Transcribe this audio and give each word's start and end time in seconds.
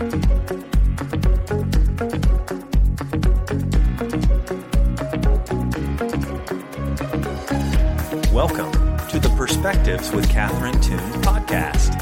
Welcome 0.00 0.16
to 9.08 9.18
the 9.18 9.30
Perspectives 9.36 10.10
with 10.12 10.26
Catherine 10.30 10.80
Toon 10.80 10.98
podcast. 11.20 12.00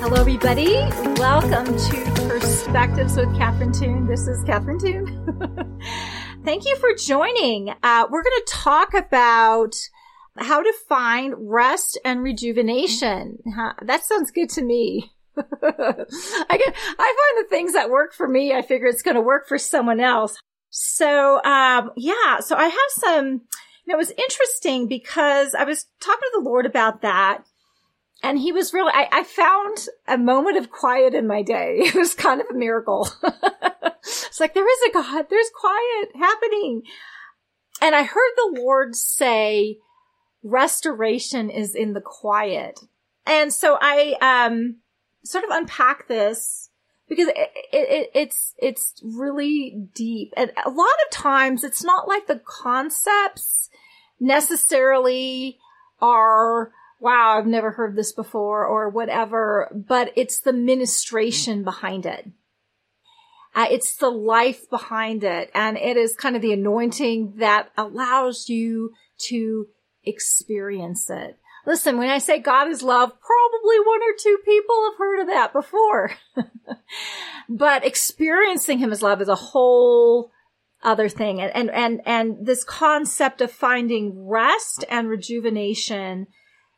Hello, 0.00 0.20
everybody. 0.20 0.74
Welcome 1.18 1.64
to 1.64 2.28
Perspectives 2.28 3.16
with 3.16 3.34
Catherine 3.38 3.72
Toon. 3.72 4.06
This 4.06 4.26
is 4.26 4.44
Catherine 4.44 4.78
Toon. 4.78 5.80
Thank 6.44 6.66
you 6.66 6.76
for 6.76 6.92
joining. 6.92 7.70
Uh, 7.82 8.06
we're 8.10 8.22
going 8.22 8.42
to 8.44 8.52
talk 8.52 8.92
about 8.92 9.76
how 10.36 10.62
to 10.62 10.74
find 10.86 11.32
rest 11.38 11.98
and 12.04 12.22
rejuvenation. 12.22 13.38
that 13.80 14.04
sounds 14.04 14.30
good 14.30 14.50
to 14.50 14.62
me. 14.62 15.14
I 15.62 16.56
get, 16.56 16.74
I 16.98 17.32
find 17.34 17.44
the 17.44 17.48
things 17.48 17.72
that 17.72 17.90
work 17.90 18.12
for 18.12 18.28
me, 18.28 18.52
I 18.54 18.62
figure 18.62 18.86
it's 18.86 19.02
going 19.02 19.14
to 19.14 19.20
work 19.20 19.48
for 19.48 19.58
someone 19.58 20.00
else. 20.00 20.38
So, 20.70 21.42
um, 21.44 21.90
yeah, 21.96 22.40
so 22.40 22.56
I 22.56 22.64
have 22.64 22.74
some, 22.90 23.42
it 23.86 23.96
was 23.96 24.10
interesting 24.10 24.88
because 24.88 25.54
I 25.54 25.64
was 25.64 25.86
talking 26.00 26.20
to 26.20 26.40
the 26.40 26.48
Lord 26.48 26.66
about 26.66 27.02
that. 27.02 27.44
And 28.22 28.38
he 28.38 28.52
was 28.52 28.72
really, 28.72 28.92
I, 28.94 29.08
I 29.10 29.24
found 29.24 29.86
a 30.06 30.16
moment 30.16 30.56
of 30.56 30.70
quiet 30.70 31.14
in 31.14 31.26
my 31.26 31.42
day. 31.42 31.78
It 31.80 31.94
was 31.94 32.14
kind 32.14 32.40
of 32.40 32.46
a 32.50 32.54
miracle. 32.54 33.08
it's 34.02 34.40
like, 34.40 34.54
there 34.54 34.68
is 34.68 34.90
a 34.90 34.92
God, 34.92 35.26
there's 35.28 35.50
quiet 35.58 36.08
happening. 36.14 36.82
And 37.80 37.94
I 37.96 38.04
heard 38.04 38.30
the 38.36 38.60
Lord 38.60 38.94
say, 38.94 39.78
restoration 40.42 41.50
is 41.50 41.74
in 41.74 41.94
the 41.94 42.00
quiet. 42.00 42.80
And 43.26 43.52
so 43.52 43.76
I, 43.80 44.16
um, 44.20 44.76
sort 45.24 45.44
of 45.44 45.50
unpack 45.50 46.08
this 46.08 46.70
because 47.08 47.28
it, 47.28 47.50
it, 47.72 48.10
it's, 48.14 48.54
it's 48.58 48.94
really 49.02 49.88
deep. 49.94 50.32
And 50.36 50.50
a 50.64 50.70
lot 50.70 50.94
of 51.06 51.10
times 51.10 51.64
it's 51.64 51.84
not 51.84 52.08
like 52.08 52.26
the 52.26 52.40
concepts 52.44 53.68
necessarily 54.18 55.58
are, 56.00 56.72
wow, 57.00 57.38
I've 57.38 57.46
never 57.46 57.72
heard 57.72 57.96
this 57.96 58.12
before 58.12 58.64
or 58.64 58.88
whatever, 58.88 59.70
but 59.74 60.12
it's 60.16 60.40
the 60.40 60.52
ministration 60.52 61.64
behind 61.64 62.06
it. 62.06 62.30
Uh, 63.54 63.66
it's 63.70 63.96
the 63.96 64.08
life 64.08 64.70
behind 64.70 65.24
it. 65.24 65.50
And 65.54 65.76
it 65.76 65.96
is 65.96 66.16
kind 66.16 66.36
of 66.36 66.42
the 66.42 66.52
anointing 66.52 67.34
that 67.36 67.70
allows 67.76 68.48
you 68.48 68.92
to 69.28 69.66
experience 70.04 71.10
it. 71.10 71.38
Listen, 71.64 71.96
when 71.96 72.10
I 72.10 72.18
say 72.18 72.38
God 72.38 72.68
is 72.68 72.82
love, 72.82 73.12
probably 73.20 73.78
one 73.78 74.00
or 74.02 74.14
two 74.18 74.38
people 74.44 74.90
have 74.90 74.98
heard 74.98 75.20
of 75.20 75.28
that 75.28 75.52
before. 75.52 76.12
but 77.48 77.86
experiencing 77.86 78.78
Him 78.78 78.90
as 78.90 79.02
love 79.02 79.20
is 79.20 79.28
a 79.28 79.36
whole 79.36 80.32
other 80.82 81.08
thing. 81.08 81.40
And, 81.40 81.52
and, 81.54 81.70
and, 81.70 82.00
and 82.04 82.46
this 82.46 82.64
concept 82.64 83.40
of 83.40 83.52
finding 83.52 84.26
rest 84.26 84.84
and 84.90 85.08
rejuvenation 85.08 86.26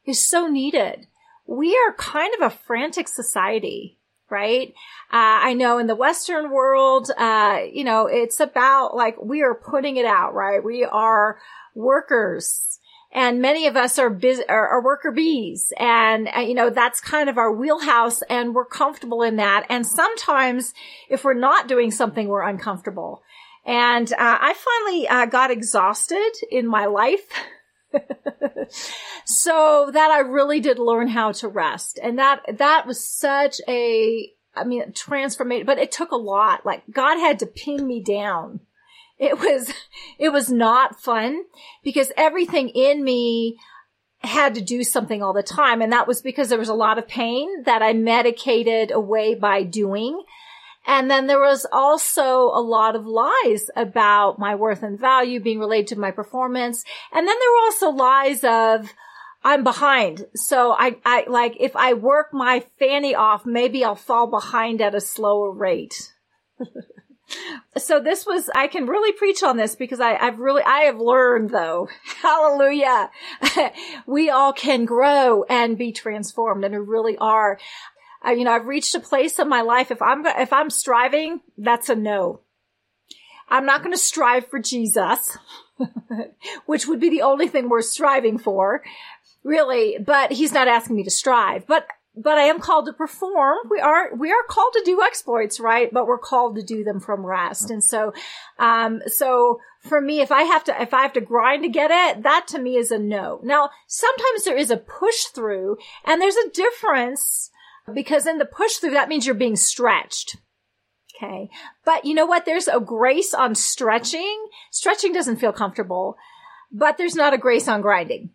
is 0.05 0.23
so 0.23 0.47
needed. 0.47 1.07
We 1.47 1.77
are 1.77 1.95
kind 1.95 2.35
of 2.35 2.43
a 2.43 2.57
frantic 2.57 3.09
society, 3.09 3.99
right? 4.31 4.69
Uh, 5.11 5.49
I 5.49 5.55
know 5.55 5.79
in 5.79 5.87
the 5.87 5.95
Western 5.95 6.51
world, 6.51 7.11
uh, 7.17 7.61
you 7.73 7.85
know, 7.85 8.07
it's 8.07 8.41
about 8.41 8.95
like 8.95 9.17
we 9.23 9.43
are 9.43 9.55
putting 9.55 9.97
it 9.97 10.07
out, 10.07 10.35
right? 10.35 10.63
We 10.63 10.85
are 10.85 11.39
workers 11.75 12.79
and 13.15 13.41
many 13.41 13.69
of 13.69 13.77
us 13.77 13.97
are 14.01 14.11
busy, 14.11 14.43
are, 14.49 14.69
are 14.69 14.83
worker 14.83 15.13
bees. 15.13 15.73
And, 15.79 16.29
uh, 16.37 16.41
you 16.41 16.55
know, 16.55 16.69
that's 16.69 17.01
kind 17.01 17.29
of 17.29 17.39
our 17.39 17.53
wheelhouse 17.53 18.23
and 18.23 18.55
we're 18.55 18.65
comfortable 18.65 19.23
in 19.23 19.37
that. 19.37 19.67
And 19.71 19.87
sometimes 19.87 20.75
if 21.09 21.23
we're 21.23 21.35
not 21.35 21.69
doing 21.69 21.93
something, 21.93 22.27
we're 22.27 22.43
uncomfortable. 22.43 23.23
And 23.65 24.13
uh, 24.13 24.17
I 24.19 24.55
finally 24.55 25.09
uh, 25.09 25.27
got 25.27 25.53
exhausted 25.53 26.33
in 26.51 26.67
my 26.67 26.87
life. 26.87 27.27
so 29.25 29.91
that 29.93 30.11
I 30.11 30.19
really 30.19 30.59
did 30.59 30.81
learn 30.81 31.07
how 31.07 31.31
to 31.33 31.47
rest. 31.47 32.01
And 32.03 32.19
that, 32.19 32.41
that 32.59 32.85
was 32.85 33.07
such 33.07 33.61
a, 33.69 34.29
I 34.57 34.65
mean, 34.65 34.93
transformation, 34.93 35.67
but 35.67 35.79
it 35.79 35.93
took 35.93 36.11
a 36.11 36.17
lot. 36.17 36.67
Like 36.67 36.83
God 36.91 37.19
had 37.19 37.39
to 37.39 37.47
pin 37.47 37.87
me 37.87 38.03
down. 38.03 38.59
It 39.19 39.39
was, 39.39 39.73
it 40.19 40.31
was 40.31 40.51
not 40.51 41.01
fun 41.01 41.45
because 41.83 42.11
everything 42.17 42.69
in 42.71 43.05
me 43.05 43.57
had 44.21 44.55
to 44.55 44.61
do 44.61 44.83
something 44.83 45.23
all 45.23 45.33
the 45.33 45.43
time. 45.43 45.83
And 45.83 45.93
that 45.93 46.09
was 46.09 46.23
because 46.23 46.49
there 46.49 46.59
was 46.59 46.69
a 46.69 46.75
lot 46.75 46.99
of 46.99 47.07
pain 47.07 47.63
that 47.65 47.83
I 47.83 47.93
medicated 47.93 48.91
away 48.91 49.35
by 49.35 49.63
doing. 49.63 50.23
And 50.87 51.11
then 51.11 51.27
there 51.27 51.41
was 51.41 51.67
also 51.73 52.51
a 52.53 52.61
lot 52.61 52.95
of 52.97 53.07
lies 53.07 53.71
about 53.77 54.39
my 54.39 54.55
worth 54.55 54.83
and 54.83 54.99
value 54.99 55.41
being 55.41 55.59
related 55.59 55.89
to 55.89 55.99
my 55.99 56.11
performance. 56.11 56.85
And 57.13 57.27
then 57.27 57.37
there 57.39 57.51
were 57.51 57.65
also 57.65 57.91
lies 57.91 58.45
of, 58.45 58.93
I'm 59.43 59.63
behind. 59.63 60.27
So 60.35 60.73
I, 60.73 60.97
I, 61.05 61.25
like, 61.27 61.57
if 61.61 61.77
I 61.77 61.95
work 61.95 62.33
my 62.33 62.65
fanny 62.79 63.15
off, 63.15 63.47
maybe 63.47 63.85
I'll 63.85 63.95
fall 63.95 64.27
behind 64.27 64.81
at 64.81 64.95
a 64.95 65.01
slower 65.01 65.51
rate. 65.51 66.13
so 67.77 68.01
this 68.01 68.27
was, 68.27 68.51
I 68.55 68.67
can 68.67 68.87
really 68.87 69.13
preach 69.13 69.43
on 69.43 69.57
this 69.57 69.75
because 69.77 70.01
I, 70.01 70.17
I've 70.17 70.39
really, 70.39 70.63
I 70.63 70.81
have 70.81 70.99
learned 70.99 71.51
though, 71.51 71.89
hallelujah, 72.23 73.11
we 74.07 74.31
all 74.31 74.53
can 74.53 74.85
grow 74.85 75.45
and 75.45 75.79
be 75.79 75.93
transformed 75.93 76.65
and 76.65 76.75
we 76.75 76.81
really 76.81 77.17
are. 77.19 77.59
I, 78.23 78.33
you 78.33 78.45
know, 78.45 78.53
I've 78.53 78.67
reached 78.67 78.95
a 78.95 79.01
place 79.01 79.39
in 79.39 79.49
my 79.49 79.61
life. 79.61 79.91
If 79.91 80.01
I'm, 80.01 80.25
if 80.27 80.53
I'm 80.53 80.71
striving, 80.71 81.41
that's 81.59 81.89
a 81.89 81.95
no. 81.95 82.41
I'm 83.49 83.67
not 83.67 83.83
going 83.83 83.93
to 83.93 83.99
strive 83.99 84.47
for 84.47 84.59
Jesus, 84.59 85.37
which 86.67 86.87
would 86.87 87.01
be 87.01 87.11
the 87.11 87.23
only 87.23 87.49
thing 87.49 87.69
we're 87.69 87.83
striving 87.83 88.39
for, 88.39 88.83
really. 89.43 89.99
But 89.99 90.33
he's 90.33 90.53
not 90.53 90.69
asking 90.69 90.97
me 90.97 91.05
to 91.05 91.11
strive. 91.11 91.67
But 91.67 91.87
but 92.17 92.39
I 92.39 92.45
am 92.45 92.61
called 92.61 92.87
to 92.87 92.93
perform. 92.93 93.59
We 93.69 93.81
are, 93.81 94.15
we 94.15 94.31
are 94.31 94.43
called 94.49 94.73
to 94.75 94.83
do 94.85 95.03
exploits, 95.03 95.59
right? 95.59 95.93
But 95.93 96.07
we're 96.07 96.19
called 96.19 96.57
to 96.57 96.63
do 96.63 96.85
them 96.85 97.01
from 97.01 97.27
rest. 97.27 97.71
And 97.71 97.83
so, 97.83 98.13
um, 98.59 99.03
so 99.07 99.61
for 99.81 100.01
me, 100.01 100.21
if 100.21 100.31
I 100.31 100.43
have 100.43 100.65
to, 100.65 100.83
if 100.83 100.95
I 100.95 101.03
have 101.03 101.13
to 101.15 101.21
grind 101.21 101.63
to 101.65 101.69
get 101.69 101.91
it, 101.91 102.23
that 102.23 102.47
to 102.49 102.59
me 102.59 102.77
is 102.77 102.91
a 102.91 102.99
no. 102.99 103.41
Now, 103.43 103.71
sometimes 103.89 104.45
there 104.45 104.57
is 104.57 104.71
a 104.71 104.77
push 104.77 105.25
through 105.35 105.77
and 106.05 106.23
there's 106.23 106.37
a 106.37 106.51
difference 106.51 107.51
because 107.93 108.27
in 108.27 108.39
the 108.39 108.45
push 108.45 108.75
through, 108.75 108.93
that 108.93 109.09
means 109.09 109.27
you're 109.27 109.35
being 109.35 109.57
stretched. 109.57 110.37
Okay. 111.17 111.51
But 111.85 112.05
you 112.05 112.15
know 112.15 112.27
what? 112.27 112.45
There's 112.45 112.69
a 112.69 112.81
grace 112.81 113.35
on 113.35 113.55
stretching. 113.55 114.49
Stretching 114.71 115.13
doesn't 115.13 115.37
feel 115.37 115.53
comfortable, 115.53 116.17
but 116.73 116.97
there's 116.97 117.15
not 117.15 117.35
a 117.35 117.39
grace 117.39 117.69
on 117.69 117.83
grinding. 117.83 118.31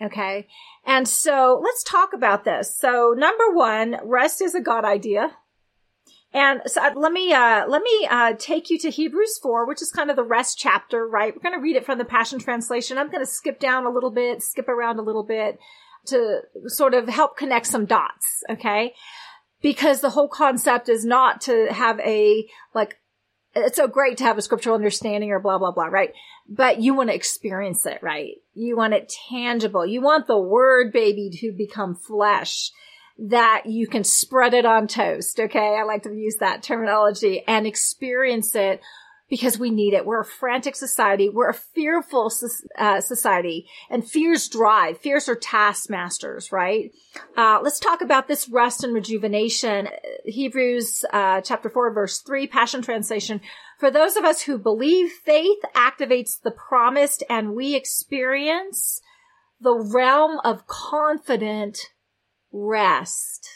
Okay. 0.00 0.46
And 0.84 1.08
so 1.08 1.60
let's 1.62 1.82
talk 1.82 2.12
about 2.12 2.44
this. 2.44 2.76
So 2.76 3.14
number 3.16 3.50
one, 3.52 3.96
rest 4.04 4.40
is 4.40 4.54
a 4.54 4.60
God 4.60 4.84
idea. 4.84 5.32
And 6.32 6.60
so 6.66 6.82
uh, 6.82 6.92
let 6.94 7.12
me, 7.12 7.32
uh, 7.32 7.66
let 7.66 7.82
me, 7.82 8.06
uh, 8.08 8.34
take 8.38 8.68
you 8.68 8.78
to 8.80 8.90
Hebrews 8.90 9.38
4, 9.42 9.66
which 9.66 9.80
is 9.80 9.90
kind 9.90 10.10
of 10.10 10.16
the 10.16 10.22
rest 10.22 10.58
chapter, 10.58 11.06
right? 11.06 11.34
We're 11.34 11.42
going 11.42 11.58
to 11.58 11.62
read 11.62 11.76
it 11.76 11.86
from 11.86 11.98
the 11.98 12.04
Passion 12.04 12.38
Translation. 12.38 12.98
I'm 12.98 13.10
going 13.10 13.24
to 13.24 13.30
skip 13.30 13.58
down 13.58 13.86
a 13.86 13.90
little 13.90 14.10
bit, 14.10 14.42
skip 14.42 14.68
around 14.68 14.98
a 14.98 15.02
little 15.02 15.24
bit 15.24 15.58
to 16.06 16.40
sort 16.66 16.94
of 16.94 17.08
help 17.08 17.36
connect 17.36 17.66
some 17.66 17.86
dots. 17.86 18.44
Okay. 18.50 18.92
Because 19.62 20.00
the 20.00 20.10
whole 20.10 20.28
concept 20.28 20.88
is 20.88 21.04
not 21.04 21.40
to 21.42 21.66
have 21.72 21.98
a, 22.00 22.46
like, 22.74 22.98
it's 23.64 23.76
so 23.76 23.88
great 23.88 24.18
to 24.18 24.24
have 24.24 24.38
a 24.38 24.42
scriptural 24.42 24.74
understanding 24.74 25.30
or 25.30 25.40
blah, 25.40 25.58
blah, 25.58 25.72
blah, 25.72 25.86
right? 25.86 26.12
But 26.48 26.80
you 26.80 26.94
want 26.94 27.10
to 27.10 27.14
experience 27.14 27.86
it, 27.86 27.98
right? 28.02 28.36
You 28.54 28.76
want 28.76 28.94
it 28.94 29.12
tangible. 29.30 29.86
You 29.86 30.00
want 30.00 30.26
the 30.26 30.38
word 30.38 30.92
baby 30.92 31.30
to 31.40 31.52
become 31.52 31.94
flesh 31.94 32.70
that 33.18 33.64
you 33.66 33.86
can 33.88 34.04
spread 34.04 34.54
it 34.54 34.64
on 34.64 34.86
toast. 34.86 35.40
Okay. 35.40 35.76
I 35.78 35.82
like 35.84 36.04
to 36.04 36.14
use 36.14 36.36
that 36.36 36.62
terminology 36.62 37.42
and 37.46 37.66
experience 37.66 38.54
it 38.54 38.80
because 39.28 39.58
we 39.58 39.70
need 39.70 39.94
it. 39.94 40.06
We're 40.06 40.20
a 40.20 40.24
frantic 40.24 40.74
society. 40.74 41.28
We're 41.28 41.50
a 41.50 41.54
fearful 41.54 42.32
uh, 42.78 43.00
society 43.00 43.66
and 43.90 44.08
fears 44.08 44.48
drive. 44.48 44.98
Fears 44.98 45.28
are 45.28 45.34
taskmasters, 45.34 46.50
right? 46.50 46.90
Uh, 47.36 47.60
let's 47.62 47.78
talk 47.78 48.00
about 48.00 48.28
this 48.28 48.48
rest 48.48 48.84
and 48.84 48.94
rejuvenation. 48.94 49.88
Hebrews 50.24 51.04
uh, 51.12 51.40
chapter 51.42 51.68
4 51.68 51.92
verse 51.92 52.20
3, 52.20 52.46
Passion 52.46 52.82
Translation. 52.82 53.40
For 53.78 53.90
those 53.90 54.16
of 54.16 54.24
us 54.24 54.42
who 54.42 54.58
believe 54.58 55.10
faith 55.10 55.58
activates 55.74 56.40
the 56.42 56.50
promised 56.50 57.22
and 57.28 57.54
we 57.54 57.74
experience 57.74 59.00
the 59.60 59.74
realm 59.74 60.40
of 60.44 60.66
confident 60.66 61.78
rest 62.50 63.48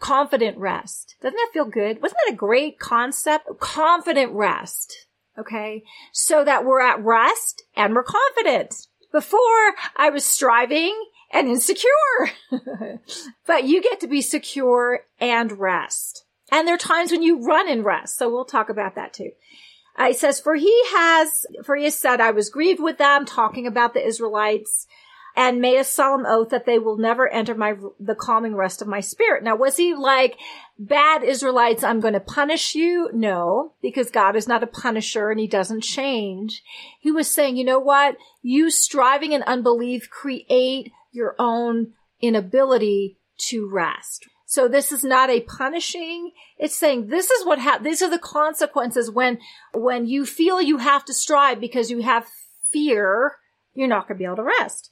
confident 0.00 0.56
rest. 0.58 1.16
Doesn't 1.20 1.36
that 1.36 1.50
feel 1.52 1.64
good? 1.64 2.00
Wasn't 2.00 2.18
that 2.24 2.32
a 2.32 2.36
great 2.36 2.78
concept? 2.78 3.48
Confident 3.58 4.32
rest. 4.32 5.07
Okay. 5.38 5.84
So 6.12 6.44
that 6.44 6.64
we're 6.64 6.80
at 6.80 7.02
rest 7.02 7.62
and 7.76 7.94
we're 7.94 8.04
confident. 8.04 8.74
Before 9.12 9.74
I 9.96 10.10
was 10.10 10.24
striving 10.24 10.94
and 11.32 11.48
insecure, 11.48 11.88
but 13.46 13.64
you 13.64 13.82
get 13.82 14.00
to 14.00 14.06
be 14.06 14.20
secure 14.20 15.00
and 15.20 15.58
rest. 15.58 16.24
And 16.50 16.66
there 16.66 16.74
are 16.74 16.78
times 16.78 17.10
when 17.10 17.22
you 17.22 17.44
run 17.46 17.68
in 17.68 17.84
rest. 17.84 18.16
So 18.18 18.28
we'll 18.28 18.44
talk 18.44 18.68
about 18.68 18.94
that 18.96 19.12
too. 19.12 19.30
Uh, 19.98 20.08
it 20.10 20.16
says, 20.16 20.40
for 20.40 20.54
he 20.54 20.82
has, 20.94 21.46
for 21.64 21.74
he 21.76 21.84
has 21.84 21.96
said, 21.96 22.20
I 22.20 22.30
was 22.30 22.50
grieved 22.50 22.80
with 22.80 22.98
them, 22.98 23.24
talking 23.24 23.66
about 23.66 23.94
the 23.94 24.06
Israelites 24.06 24.86
and 25.38 25.60
made 25.60 25.78
a 25.78 25.84
solemn 25.84 26.26
oath 26.26 26.48
that 26.48 26.66
they 26.66 26.80
will 26.80 26.96
never 26.96 27.28
enter 27.28 27.54
my, 27.54 27.76
the 28.00 28.16
calming 28.16 28.56
rest 28.56 28.82
of 28.82 28.88
my 28.88 28.98
spirit. 28.98 29.44
Now, 29.44 29.54
was 29.54 29.76
he 29.76 29.94
like, 29.94 30.36
bad 30.76 31.22
Israelites, 31.22 31.84
I'm 31.84 32.00
going 32.00 32.14
to 32.14 32.20
punish 32.20 32.74
you? 32.74 33.08
No, 33.14 33.74
because 33.80 34.10
God 34.10 34.34
is 34.34 34.48
not 34.48 34.64
a 34.64 34.66
punisher 34.66 35.30
and 35.30 35.38
he 35.38 35.46
doesn't 35.46 35.84
change. 35.84 36.64
He 36.98 37.12
was 37.12 37.30
saying, 37.30 37.56
you 37.56 37.62
know 37.62 37.78
what? 37.78 38.16
You 38.42 38.68
striving 38.68 39.30
in 39.30 39.44
unbelief 39.44 40.10
create 40.10 40.90
your 41.12 41.36
own 41.38 41.92
inability 42.20 43.18
to 43.50 43.70
rest. 43.72 44.26
So 44.44 44.66
this 44.66 44.90
is 44.90 45.04
not 45.04 45.30
a 45.30 45.42
punishing. 45.42 46.32
It's 46.58 46.74
saying 46.74 47.10
this 47.10 47.30
is 47.30 47.46
what 47.46 47.60
ha- 47.60 47.78
these 47.80 48.02
are 48.02 48.10
the 48.10 48.18
consequences 48.18 49.08
when, 49.08 49.38
when 49.72 50.08
you 50.08 50.26
feel 50.26 50.60
you 50.60 50.78
have 50.78 51.04
to 51.04 51.14
strive 51.14 51.60
because 51.60 51.92
you 51.92 52.02
have 52.02 52.26
fear, 52.72 53.36
you're 53.72 53.86
not 53.86 54.08
going 54.08 54.16
to 54.16 54.18
be 54.18 54.24
able 54.24 54.34
to 54.34 54.42
rest 54.42 54.90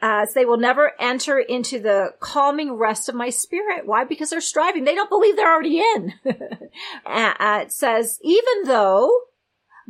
as 0.00 0.34
they 0.34 0.44
will 0.44 0.58
never 0.58 0.92
enter 1.00 1.38
into 1.38 1.80
the 1.80 2.10
calming 2.20 2.74
rest 2.74 3.08
of 3.08 3.14
my 3.14 3.30
spirit. 3.30 3.86
Why? 3.86 4.04
Because 4.04 4.30
they're 4.30 4.40
striving. 4.40 4.84
They 4.84 4.94
don't 4.94 5.08
believe 5.08 5.36
they're 5.36 5.52
already 5.52 5.78
in. 5.78 6.12
uh, 7.06 7.60
it 7.62 7.72
says, 7.72 8.18
even 8.22 8.64
though 8.64 9.10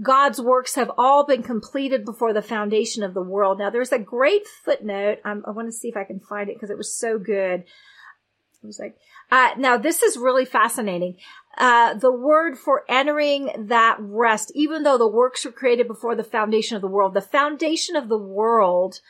God's 0.02 0.40
works 0.40 0.74
have 0.74 0.90
all 0.98 1.24
been 1.24 1.42
completed 1.42 2.04
before 2.04 2.32
the 2.32 2.42
foundation 2.42 3.02
of 3.02 3.14
the 3.14 3.22
world. 3.22 3.58
Now, 3.58 3.70
there's 3.70 3.92
a 3.92 3.98
great 3.98 4.46
footnote. 4.46 5.18
I 5.24 5.32
want 5.50 5.68
to 5.68 5.72
see 5.72 5.88
if 5.88 5.96
I 5.96 6.04
can 6.04 6.20
find 6.20 6.50
it 6.50 6.56
because 6.56 6.70
it 6.70 6.76
was 6.76 6.96
so 6.96 7.18
good. 7.18 7.60
It 7.60 8.66
was 8.66 8.78
like, 8.78 8.96
uh, 9.30 9.50
now 9.58 9.76
this 9.78 10.02
is 10.02 10.16
really 10.16 10.44
fascinating. 10.44 11.16
Uh, 11.56 11.94
the 11.94 12.12
word 12.12 12.58
for 12.58 12.84
entering 12.88 13.66
that 13.68 13.96
rest, 13.98 14.52
even 14.54 14.82
though 14.82 14.98
the 14.98 15.08
works 15.08 15.44
were 15.44 15.52
created 15.52 15.88
before 15.88 16.14
the 16.14 16.24
foundation 16.24 16.76
of 16.76 16.82
the 16.82 16.88
world, 16.88 17.14
the 17.14 17.20
foundation 17.22 17.96
of 17.96 18.08
the 18.08 18.18
world 18.18 19.00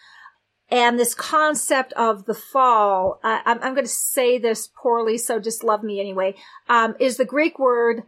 and 0.70 0.98
this 0.98 1.14
concept 1.14 1.92
of 1.92 2.24
the 2.24 2.34
fall, 2.34 3.20
I'm, 3.22 3.62
I'm, 3.62 3.74
going 3.74 3.84
to 3.84 3.88
say 3.88 4.38
this 4.38 4.68
poorly, 4.68 5.16
so 5.16 5.38
just 5.38 5.62
love 5.62 5.84
me 5.84 6.00
anyway, 6.00 6.34
um, 6.68 6.96
is 6.98 7.16
the 7.16 7.24
Greek 7.24 7.58
word 7.58 8.02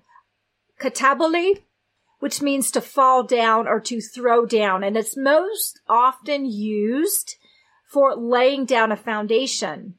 katabole, 0.80 1.62
which 2.18 2.42
means 2.42 2.72
to 2.72 2.80
fall 2.80 3.22
down 3.22 3.68
or 3.68 3.78
to 3.80 4.00
throw 4.00 4.44
down. 4.44 4.82
And 4.82 4.96
it's 4.96 5.16
most 5.16 5.80
often 5.88 6.46
used 6.46 7.36
for 7.88 8.16
laying 8.16 8.64
down 8.64 8.90
a 8.90 8.96
foundation. 8.96 9.94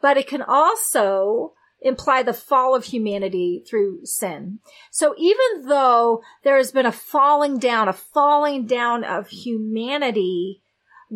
But 0.00 0.16
it 0.16 0.28
can 0.28 0.42
also 0.42 1.52
imply 1.80 2.22
the 2.22 2.32
fall 2.32 2.76
of 2.76 2.86
humanity 2.86 3.64
through 3.68 4.04
sin. 4.04 4.60
So 4.92 5.14
even 5.18 5.66
though 5.66 6.22
there 6.44 6.56
has 6.56 6.70
been 6.70 6.86
a 6.86 6.92
falling 6.92 7.58
down, 7.58 7.88
a 7.88 7.92
falling 7.92 8.66
down 8.66 9.02
of 9.02 9.28
humanity, 9.28 10.61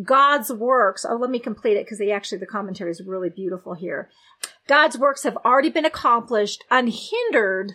God's 0.03 0.51
works, 0.51 1.05
oh, 1.07 1.15
let 1.15 1.29
me 1.29 1.39
complete 1.39 1.77
it 1.77 1.85
because 1.85 1.97
the 1.97 2.11
actually, 2.11 2.37
the 2.37 2.45
commentary 2.45 2.91
is 2.91 3.01
really 3.01 3.29
beautiful 3.29 3.73
here. 3.73 4.09
God's 4.67 4.97
works 4.97 5.23
have 5.23 5.37
already 5.37 5.69
been 5.69 5.85
accomplished 5.85 6.63
unhindered 6.69 7.73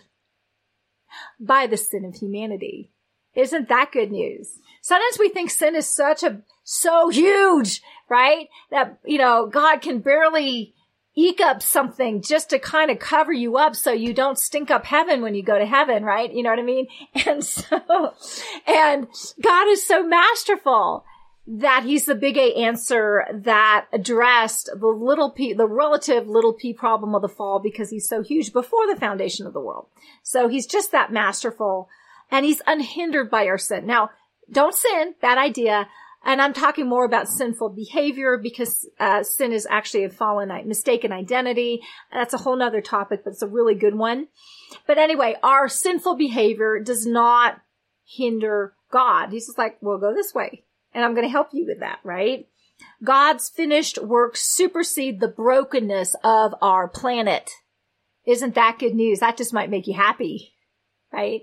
by 1.39 1.67
the 1.67 1.77
sin 1.77 2.05
of 2.05 2.15
humanity. 2.15 2.91
Isn't 3.35 3.67
that 3.69 3.91
good 3.91 4.11
news? 4.11 4.59
Sometimes 4.81 5.17
we 5.19 5.29
think 5.29 5.49
sin 5.49 5.75
is 5.75 5.87
such 5.87 6.23
a, 6.23 6.41
so 6.63 7.09
huge, 7.09 7.81
right? 8.09 8.47
That, 8.69 8.99
you 9.05 9.17
know, 9.17 9.47
God 9.47 9.81
can 9.81 9.99
barely 9.99 10.75
eke 11.15 11.41
up 11.41 11.61
something 11.61 12.21
just 12.21 12.49
to 12.51 12.59
kind 12.59 12.89
of 12.89 12.99
cover 12.99 13.33
you 13.33 13.57
up 13.57 13.75
so 13.75 13.91
you 13.91 14.13
don't 14.13 14.39
stink 14.39 14.71
up 14.71 14.85
heaven 14.85 15.21
when 15.21 15.35
you 15.35 15.43
go 15.43 15.57
to 15.57 15.65
heaven, 15.65 16.03
right? 16.03 16.31
You 16.31 16.43
know 16.43 16.49
what 16.51 16.59
I 16.59 16.63
mean? 16.63 16.87
And 17.25 17.43
so, 17.43 18.13
and 18.67 19.07
God 19.41 19.67
is 19.67 19.85
so 19.85 20.03
masterful 20.03 21.05
that 21.45 21.83
he's 21.83 22.05
the 22.05 22.15
big 22.15 22.37
A 22.37 22.53
answer 22.55 23.25
that 23.31 23.87
addressed 23.91 24.69
the 24.79 24.87
little 24.87 25.29
p, 25.29 25.53
the 25.53 25.67
relative 25.67 26.27
little 26.27 26.53
p 26.53 26.73
problem 26.73 27.13
of 27.15 27.21
the 27.21 27.27
fall 27.27 27.59
because 27.59 27.89
he's 27.89 28.07
so 28.07 28.23
huge 28.23 28.53
before 28.53 28.87
the 28.87 28.99
foundation 28.99 29.45
of 29.45 29.53
the 29.53 29.59
world. 29.59 29.87
So 30.21 30.47
he's 30.47 30.65
just 30.65 30.91
that 30.93 31.11
masterful 31.11 31.89
and 32.31 32.45
he's 32.45 32.61
unhindered 32.65 33.29
by 33.29 33.47
our 33.47 33.57
sin. 33.57 33.85
Now, 33.85 34.11
don't 34.49 34.73
sin, 34.73 35.15
bad 35.21 35.37
idea. 35.37 35.89
And 36.25 36.41
I'm 36.41 36.53
talking 36.53 36.87
more 36.87 37.03
about 37.03 37.27
sinful 37.27 37.71
behavior 37.71 38.37
because 38.37 38.89
uh, 38.97 39.23
sin 39.23 39.51
is 39.51 39.67
actually 39.69 40.05
a 40.05 40.09
fallen, 40.09 40.49
mistaken 40.65 41.11
identity. 41.11 41.81
That's 42.13 42.33
a 42.33 42.37
whole 42.37 42.55
nother 42.55 42.79
topic, 42.79 43.25
but 43.25 43.31
it's 43.31 43.41
a 43.41 43.47
really 43.47 43.75
good 43.75 43.95
one. 43.95 44.29
But 44.87 44.97
anyway, 44.97 45.35
our 45.43 45.67
sinful 45.67 46.15
behavior 46.15 46.79
does 46.79 47.05
not 47.05 47.59
hinder 48.05 48.73
God. 48.89 49.31
He's 49.31 49.47
just 49.47 49.57
like, 49.57 49.77
we'll 49.81 49.97
go 49.97 50.13
this 50.13 50.33
way 50.33 50.63
and 50.93 51.03
I'm 51.03 51.13
going 51.13 51.25
to 51.25 51.31
help 51.31 51.49
you 51.53 51.65
with 51.65 51.79
that, 51.79 51.99
right? 52.03 52.47
God's 53.03 53.49
finished 53.49 54.01
work 54.01 54.35
supersede 54.35 55.19
the 55.19 55.27
brokenness 55.27 56.15
of 56.23 56.53
our 56.61 56.87
planet. 56.87 57.51
Isn't 58.25 58.55
that 58.55 58.79
good 58.79 58.95
news? 58.95 59.19
That 59.19 59.37
just 59.37 59.53
might 59.53 59.69
make 59.69 59.87
you 59.87 59.93
happy, 59.93 60.53
right? 61.11 61.41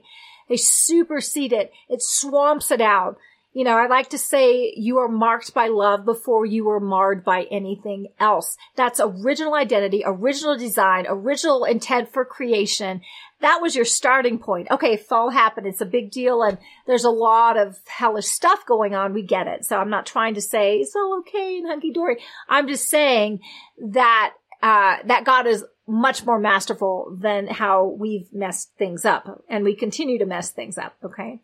They 0.49 0.57
supersede 0.57 1.53
it. 1.53 1.73
It 1.89 2.03
swamps 2.03 2.71
it 2.71 2.81
out. 2.81 3.19
You 3.53 3.65
know, 3.65 3.77
I 3.77 3.89
like 3.89 4.11
to 4.11 4.19
say 4.19 4.73
you 4.77 4.99
are 4.99 5.09
marked 5.09 5.53
by 5.53 5.67
love 5.67 6.05
before 6.05 6.47
you 6.47 6.65
were 6.65 6.79
marred 6.79 7.25
by 7.25 7.47
anything 7.51 8.09
else. 8.21 8.57
That's 8.77 9.01
original 9.03 9.55
identity, 9.55 10.03
original 10.07 10.57
design, 10.57 11.07
original 11.09 11.65
intent 11.65 12.13
for 12.13 12.25
creation. 12.25 13.01
That 13.41 13.61
was 13.61 13.75
your 13.75 13.85
starting 13.85 14.39
point. 14.39 14.71
Okay, 14.71 14.97
fall 14.97 15.31
happened. 15.31 15.67
It's 15.67 15.81
a 15.81 15.87
big 15.87 16.13
deal 16.13 16.43
and 16.45 16.59
there's 16.87 17.03
a 17.03 17.11
lot 17.11 17.57
of 17.57 17.79
hellish 17.87 18.27
stuff 18.27 18.65
going 18.67 18.95
on. 18.95 19.15
We 19.15 19.23
get 19.23 19.49
it. 19.49 19.65
So 19.65 19.79
I'm 19.79 19.91
not 19.91 20.07
trying 20.07 20.35
to 20.35 20.41
say 20.41 20.77
it's 20.77 20.95
all 20.95 21.19
okay 21.21 21.59
and 21.59 21.67
hunky 21.67 21.93
dory. 21.93 22.19
I'm 22.49 22.69
just 22.69 22.89
saying 22.89 23.41
that, 23.79 24.35
uh, 24.63 24.99
that 25.07 25.25
God 25.25 25.49
is 25.49 25.65
much 25.89 26.25
more 26.25 26.39
masterful 26.39 27.17
than 27.21 27.49
how 27.49 27.97
we've 27.99 28.33
messed 28.33 28.71
things 28.79 29.05
up 29.05 29.43
and 29.49 29.65
we 29.65 29.75
continue 29.75 30.21
to 30.21 30.27
mess 30.27 30.53
things 30.53 30.79
up. 30.79 30.95
Okay. 31.03 31.41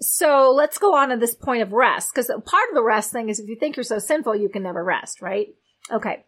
So 0.00 0.52
let's 0.54 0.78
go 0.78 0.94
on 0.94 1.08
to 1.10 1.16
this 1.16 1.34
point 1.34 1.62
of 1.62 1.72
rest, 1.72 2.12
because 2.14 2.28
part 2.44 2.68
of 2.70 2.74
the 2.74 2.82
rest 2.82 3.12
thing 3.12 3.28
is 3.28 3.40
if 3.40 3.48
you 3.48 3.56
think 3.56 3.76
you're 3.76 3.84
so 3.84 3.98
sinful, 3.98 4.36
you 4.36 4.48
can 4.48 4.62
never 4.62 4.84
rest, 4.84 5.20
right? 5.20 5.48
Okay. 5.90 6.24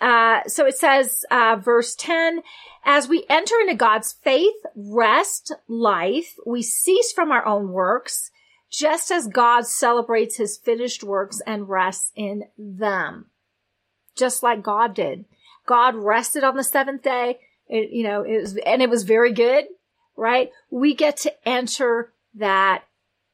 Uh, 0.00 0.40
so 0.46 0.66
it 0.66 0.76
says, 0.76 1.24
uh, 1.30 1.56
verse 1.56 1.94
10, 1.94 2.42
as 2.84 3.08
we 3.08 3.24
enter 3.28 3.54
into 3.60 3.74
God's 3.74 4.12
faith, 4.12 4.54
rest, 4.74 5.54
life, 5.68 6.34
we 6.44 6.62
cease 6.62 7.12
from 7.12 7.30
our 7.30 7.46
own 7.46 7.70
works, 7.70 8.30
just 8.70 9.10
as 9.10 9.28
God 9.28 9.66
celebrates 9.66 10.36
his 10.36 10.56
finished 10.56 11.04
works 11.04 11.40
and 11.46 11.68
rests 11.68 12.10
in 12.16 12.44
them. 12.58 13.26
Just 14.16 14.42
like 14.42 14.62
God 14.62 14.94
did. 14.94 15.24
God 15.66 15.94
rested 15.94 16.42
on 16.42 16.56
the 16.56 16.64
seventh 16.64 17.02
day. 17.02 17.38
It, 17.68 17.90
you 17.90 18.02
know, 18.02 18.22
it 18.22 18.40
was, 18.40 18.56
and 18.56 18.82
it 18.82 18.90
was 18.90 19.04
very 19.04 19.32
good, 19.32 19.66
right? 20.16 20.50
We 20.70 20.94
get 20.94 21.18
to 21.18 21.48
enter 21.48 22.12
that 22.34 22.84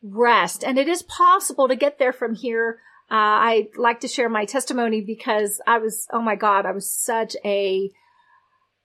rest. 0.02 0.64
And 0.64 0.78
it 0.78 0.88
is 0.88 1.02
possible 1.02 1.68
to 1.68 1.76
get 1.76 1.98
there 1.98 2.12
from 2.12 2.34
here. 2.34 2.80
Uh, 3.10 3.14
I 3.14 3.68
like 3.76 4.00
to 4.00 4.08
share 4.08 4.28
my 4.28 4.44
testimony 4.44 5.00
because 5.00 5.60
I 5.66 5.78
was, 5.78 6.06
oh 6.12 6.20
my 6.20 6.36
God, 6.36 6.66
I 6.66 6.72
was 6.72 6.90
such 6.90 7.36
a 7.44 7.90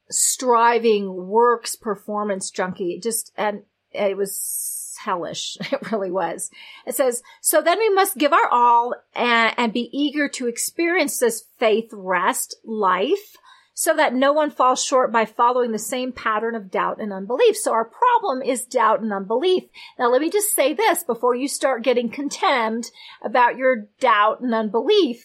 striving 0.10 1.28
works 1.28 1.76
performance 1.76 2.50
junkie. 2.50 3.00
just, 3.02 3.32
and 3.38 3.64
it 3.92 4.18
was 4.18 4.96
hellish. 5.04 5.58
It 5.72 5.92
really 5.92 6.12
was. 6.12 6.50
It 6.86 6.96
says, 6.96 7.24
so 7.42 7.62
then 7.62 7.80
we 7.80 7.90
must 7.90 8.18
give 8.18 8.32
our 8.32 8.48
all 8.48 8.96
and, 9.16 9.54
and 9.58 9.74
be 9.74 9.90
eager 9.92 10.30
to 10.30 10.48
experience 10.48 11.20
this 11.20 11.44
faith 11.60 11.90
rest 11.92 12.56
life 12.64 13.36
so 13.74 13.96
that 13.96 14.14
no 14.14 14.34
one 14.34 14.52
falls 14.52 14.84
short 14.84 15.12
by 15.12 15.26
following 15.26 15.72
the 15.72 15.80
same 15.80 16.12
pattern 16.12 16.56
of 16.56 16.70
doubt 16.70 17.02
and 17.02 17.12
unbelief. 17.12 17.58
So 17.58 17.72
our 17.72 17.86
problem 17.86 18.42
is 18.42 18.66
doubt 18.66 19.02
and 19.02 19.12
unbelief. 19.12 19.64
Now 19.98 20.12
let 20.12 20.22
me 20.22 20.30
just 20.30 20.54
say 20.54 20.74
this 20.74 21.04
before 21.04 21.36
you 21.36 21.48
start 21.48 21.84
getting 21.84 22.10
contemned 22.10 22.92
about 23.24 23.58
your 23.58 23.88
doubt 24.00 24.42
and 24.42 24.54
unbelief. 24.54 25.24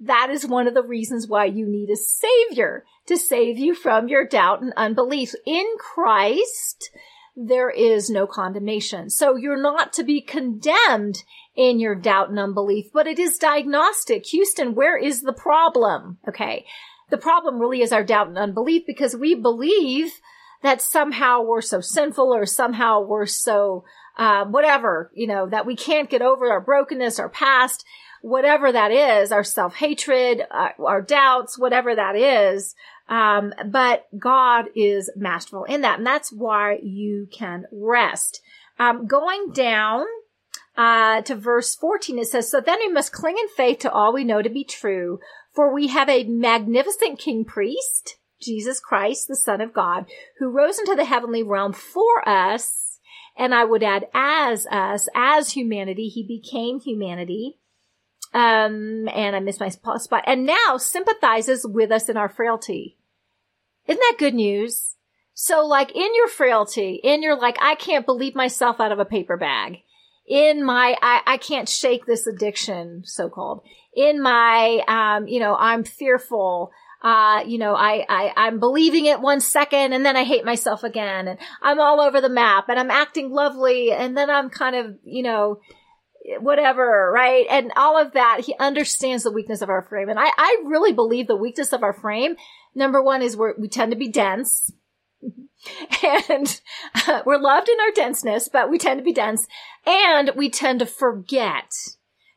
That 0.00 0.30
is 0.30 0.46
one 0.46 0.66
of 0.66 0.72
the 0.72 0.82
reasons 0.82 1.28
why 1.28 1.44
you 1.44 1.66
need 1.66 1.90
a 1.90 1.96
savior 1.96 2.84
to 3.06 3.18
save 3.18 3.58
you 3.58 3.74
from 3.74 4.08
your 4.08 4.26
doubt 4.26 4.62
and 4.62 4.72
unbelief. 4.76 5.34
In 5.44 5.66
Christ, 5.78 6.90
there 7.36 7.68
is 7.68 8.08
no 8.08 8.26
condemnation. 8.26 9.10
So 9.10 9.36
you're 9.36 9.60
not 9.60 9.92
to 9.94 10.04
be 10.04 10.22
condemned 10.22 11.22
in 11.54 11.78
your 11.78 11.94
doubt 11.94 12.30
and 12.30 12.38
unbelief, 12.38 12.86
but 12.94 13.06
it 13.06 13.18
is 13.18 13.36
diagnostic. 13.36 14.24
Houston, 14.26 14.74
where 14.74 14.96
is 14.96 15.20
the 15.20 15.34
problem? 15.34 16.18
Okay. 16.26 16.64
The 17.10 17.18
problem 17.18 17.58
really 17.58 17.82
is 17.82 17.92
our 17.92 18.04
doubt 18.04 18.28
and 18.28 18.38
unbelief 18.38 18.84
because 18.86 19.16
we 19.16 19.34
believe 19.34 20.20
that 20.62 20.82
somehow 20.82 21.42
we're 21.42 21.60
so 21.60 21.80
sinful 21.80 22.34
or 22.34 22.46
somehow 22.46 23.00
we're 23.00 23.26
so, 23.26 23.84
uh, 24.18 24.44
whatever, 24.44 25.10
you 25.14 25.26
know, 25.26 25.48
that 25.48 25.66
we 25.66 25.74
can't 25.74 26.10
get 26.10 26.22
over 26.22 26.50
our 26.50 26.60
brokenness, 26.60 27.18
our 27.18 27.30
past, 27.30 27.84
whatever 28.22 28.70
that 28.70 28.90
is, 28.90 29.32
our 29.32 29.44
self-hatred, 29.44 30.42
uh, 30.50 30.68
our 30.78 31.00
doubts, 31.00 31.58
whatever 31.58 31.94
that 31.94 32.14
is. 32.14 32.74
Um, 33.08 33.54
but 33.66 34.06
God 34.16 34.66
is 34.76 35.10
masterful 35.16 35.64
in 35.64 35.80
that. 35.80 35.98
And 35.98 36.06
that's 36.06 36.30
why 36.30 36.78
you 36.82 37.26
can 37.32 37.64
rest. 37.72 38.40
Um, 38.78 39.06
going 39.06 39.52
down, 39.52 40.04
uh, 40.76 41.20
to 41.22 41.34
verse 41.34 41.74
14, 41.74 42.18
it 42.18 42.26
says, 42.26 42.48
So 42.48 42.60
then 42.60 42.78
we 42.78 42.88
must 42.88 43.12
cling 43.12 43.36
in 43.38 43.48
faith 43.48 43.80
to 43.80 43.92
all 43.92 44.14
we 44.14 44.24
know 44.24 44.40
to 44.40 44.48
be 44.48 44.64
true, 44.64 45.18
for 45.52 45.72
we 45.72 45.88
have 45.88 46.08
a 46.08 46.24
magnificent 46.24 47.18
king 47.18 47.44
priest, 47.44 48.16
Jesus 48.40 48.80
Christ, 48.80 49.28
the 49.28 49.36
Son 49.36 49.60
of 49.60 49.72
God, 49.72 50.06
who 50.38 50.48
rose 50.48 50.78
into 50.78 50.94
the 50.94 51.04
heavenly 51.04 51.42
realm 51.42 51.72
for 51.72 52.28
us. 52.28 52.98
And 53.36 53.54
I 53.54 53.64
would 53.64 53.82
add, 53.82 54.06
as 54.12 54.66
us, 54.66 55.08
as 55.14 55.52
humanity, 55.52 56.08
he 56.08 56.26
became 56.26 56.80
humanity. 56.80 57.58
Um, 58.32 59.08
and 59.08 59.34
I 59.34 59.40
missed 59.40 59.60
my 59.60 59.68
spot, 59.68 60.22
and 60.26 60.46
now 60.46 60.76
sympathizes 60.76 61.66
with 61.68 61.90
us 61.90 62.08
in 62.08 62.16
our 62.16 62.28
frailty. 62.28 62.96
Isn't 63.86 64.00
that 64.00 64.16
good 64.18 64.34
news? 64.34 64.96
So 65.34 65.66
like 65.66 65.90
in 65.96 66.14
your 66.14 66.28
frailty, 66.28 67.00
in 67.02 67.22
your 67.22 67.36
like, 67.36 67.56
I 67.60 67.74
can't 67.74 68.06
believe 68.06 68.34
myself 68.34 68.78
out 68.78 68.92
of 68.92 68.98
a 68.98 69.04
paper 69.04 69.36
bag. 69.36 69.78
In 70.30 70.64
my, 70.64 70.96
I, 71.02 71.20
I 71.26 71.36
can't 71.36 71.68
shake 71.68 72.06
this 72.06 72.26
addiction, 72.26 73.02
so 73.04 73.28
called. 73.28 73.62
In 73.94 74.22
my, 74.22 74.82
um, 74.86 75.26
you 75.26 75.40
know, 75.40 75.56
I'm 75.58 75.84
fearful. 75.84 76.70
Uh, 77.02 77.42
you 77.46 77.58
know, 77.58 77.74
I, 77.74 78.06
I, 78.08 78.32
I'm 78.36 78.60
believing 78.60 79.06
it 79.06 79.20
one 79.20 79.40
second 79.40 79.92
and 79.92 80.04
then 80.06 80.16
I 80.16 80.24
hate 80.24 80.44
myself 80.44 80.84
again 80.84 81.28
and 81.28 81.38
I'm 81.60 81.80
all 81.80 82.00
over 82.00 82.20
the 82.20 82.28
map 82.28 82.68
and 82.68 82.78
I'm 82.78 82.90
acting 82.90 83.30
lovely 83.30 83.90
and 83.90 84.16
then 84.16 84.30
I'm 84.30 84.50
kind 84.50 84.76
of, 84.76 84.94
you 85.02 85.22
know, 85.22 85.60
whatever, 86.40 87.10
right? 87.12 87.46
And 87.50 87.72
all 87.74 88.00
of 88.00 88.12
that, 88.12 88.42
he 88.44 88.54
understands 88.60 89.24
the 89.24 89.32
weakness 89.32 89.62
of 89.62 89.70
our 89.70 89.82
frame. 89.82 90.10
And 90.10 90.18
I, 90.18 90.30
I 90.36 90.62
really 90.66 90.92
believe 90.92 91.26
the 91.26 91.36
weakness 91.36 91.72
of 91.72 91.82
our 91.82 91.94
frame 91.94 92.36
Number 92.74 93.02
one 93.02 93.22
is 93.22 93.36
we 93.36 93.48
we 93.58 93.68
tend 93.68 93.92
to 93.92 93.96
be 93.98 94.08
dense. 94.08 94.72
and 96.28 96.60
uh, 97.06 97.22
we're 97.24 97.38
loved 97.38 97.68
in 97.68 97.80
our 97.80 97.92
denseness, 97.94 98.48
but 98.48 98.70
we 98.70 98.78
tend 98.78 98.98
to 98.98 99.04
be 99.04 99.12
dense 99.12 99.46
and 99.86 100.30
we 100.36 100.50
tend 100.50 100.80
to 100.80 100.86
forget. 100.86 101.72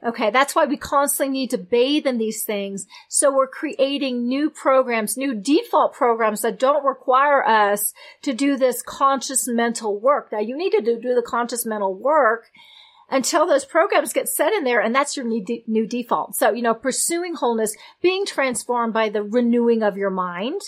Okay. 0.06 0.32
That's 0.32 0.54
why 0.54 0.66
we 0.66 0.76
constantly 0.76 1.32
need 1.32 1.50
to 1.52 1.58
bathe 1.58 2.06
in 2.06 2.18
these 2.18 2.44
things. 2.44 2.88
So 3.08 3.34
we're 3.34 3.48
creating 3.48 4.28
new 4.28 4.50
programs, 4.50 5.16
new 5.16 5.34
default 5.34 5.94
programs 5.94 6.42
that 6.42 6.60
don't 6.60 6.84
require 6.84 7.46
us 7.46 7.94
to 8.24 8.34
do 8.34 8.58
this 8.58 8.82
conscious 8.82 9.48
mental 9.48 9.98
work. 9.98 10.30
Now 10.32 10.40
you 10.40 10.58
need 10.58 10.72
to 10.72 10.82
do, 10.82 11.00
do 11.00 11.16
the 11.16 11.22
conscious 11.26 11.66
mental 11.66 11.94
work 11.94 12.50
until 13.10 13.48
those 13.48 13.64
programs 13.64 14.12
get 14.12 14.28
set 14.28 14.52
in 14.52 14.66
there 14.66 14.82
and 14.82 14.94
that's 14.94 15.16
your 15.16 15.26
new, 15.26 15.44
de- 15.44 15.64
new 15.68 15.88
default. 15.88 16.36
So, 16.36 16.52
you 16.52 16.64
know, 16.64 16.74
pursuing 16.74 17.36
wholeness, 17.36 17.76
being 18.02 18.26
transformed 18.26 18.94
by 18.94 19.08
the 19.08 19.24
renewing 19.24 19.84
of 19.84 19.96
your 19.96 20.10
mind. 20.10 20.62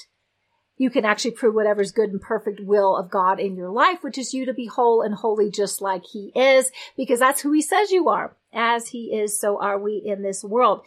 You 0.77 0.89
can 0.89 1.05
actually 1.05 1.31
prove 1.31 1.55
whatever's 1.55 1.91
good 1.91 2.09
and 2.09 2.21
perfect 2.21 2.59
will 2.59 2.97
of 2.97 3.09
God 3.09 3.39
in 3.39 3.55
your 3.55 3.69
life, 3.69 4.03
which 4.03 4.17
is 4.17 4.33
you 4.33 4.45
to 4.45 4.53
be 4.53 4.65
whole 4.65 5.01
and 5.01 5.15
holy 5.15 5.49
just 5.49 5.81
like 5.81 6.03
he 6.05 6.31
is, 6.35 6.71
because 6.97 7.19
that's 7.19 7.41
who 7.41 7.51
he 7.53 7.61
says 7.61 7.91
you 7.91 8.09
are. 8.09 8.35
As 8.53 8.89
he 8.89 9.13
is, 9.13 9.39
so 9.39 9.61
are 9.61 9.79
we 9.79 10.01
in 10.05 10.21
this 10.21 10.43
world. 10.43 10.81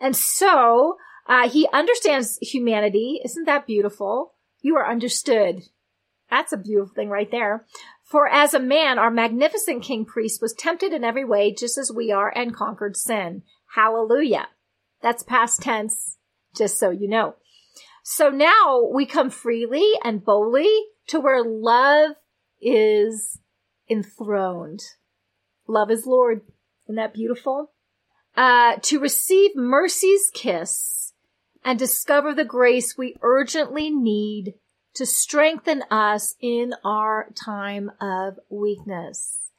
And 0.00 0.16
so, 0.16 0.96
uh, 1.26 1.48
he 1.48 1.68
understands 1.72 2.38
humanity. 2.40 3.20
Isn't 3.24 3.44
that 3.44 3.66
beautiful? 3.66 4.34
You 4.62 4.76
are 4.76 4.90
understood. 4.90 5.62
That's 6.30 6.52
a 6.52 6.58
beautiful 6.58 6.94
thing 6.94 7.08
right 7.08 7.30
there. 7.30 7.66
For 8.04 8.28
as 8.28 8.54
a 8.54 8.60
man, 8.60 8.98
our 8.98 9.10
magnificent 9.10 9.82
king 9.82 10.04
priest 10.04 10.40
was 10.40 10.54
tempted 10.54 10.92
in 10.92 11.04
every 11.04 11.24
way, 11.24 11.52
just 11.52 11.76
as 11.76 11.92
we 11.92 12.12
are, 12.12 12.32
and 12.34 12.54
conquered 12.54 12.96
sin. 12.96 13.42
Hallelujah. 13.74 14.48
That's 15.02 15.22
past 15.22 15.60
tense, 15.60 16.16
just 16.56 16.78
so 16.78 16.90
you 16.90 17.08
know. 17.08 17.34
So 18.08 18.28
now 18.28 18.88
we 18.94 19.04
come 19.04 19.30
freely 19.30 19.94
and 20.04 20.24
boldly 20.24 20.70
to 21.08 21.18
where 21.18 21.42
love 21.42 22.12
is 22.62 23.40
enthroned. 23.90 24.80
Love 25.66 25.90
is 25.90 26.06
Lord. 26.06 26.42
Isn't 26.84 26.94
that 26.94 27.14
beautiful? 27.14 27.72
Uh, 28.36 28.76
to 28.82 29.00
receive 29.00 29.56
mercy's 29.56 30.30
kiss 30.32 31.14
and 31.64 31.80
discover 31.80 32.32
the 32.32 32.44
grace 32.44 32.96
we 32.96 33.16
urgently 33.22 33.90
need 33.90 34.54
to 34.94 35.04
strengthen 35.04 35.82
us 35.90 36.36
in 36.40 36.74
our 36.84 37.32
time 37.34 37.90
of 38.00 38.38
weakness. 38.48 39.50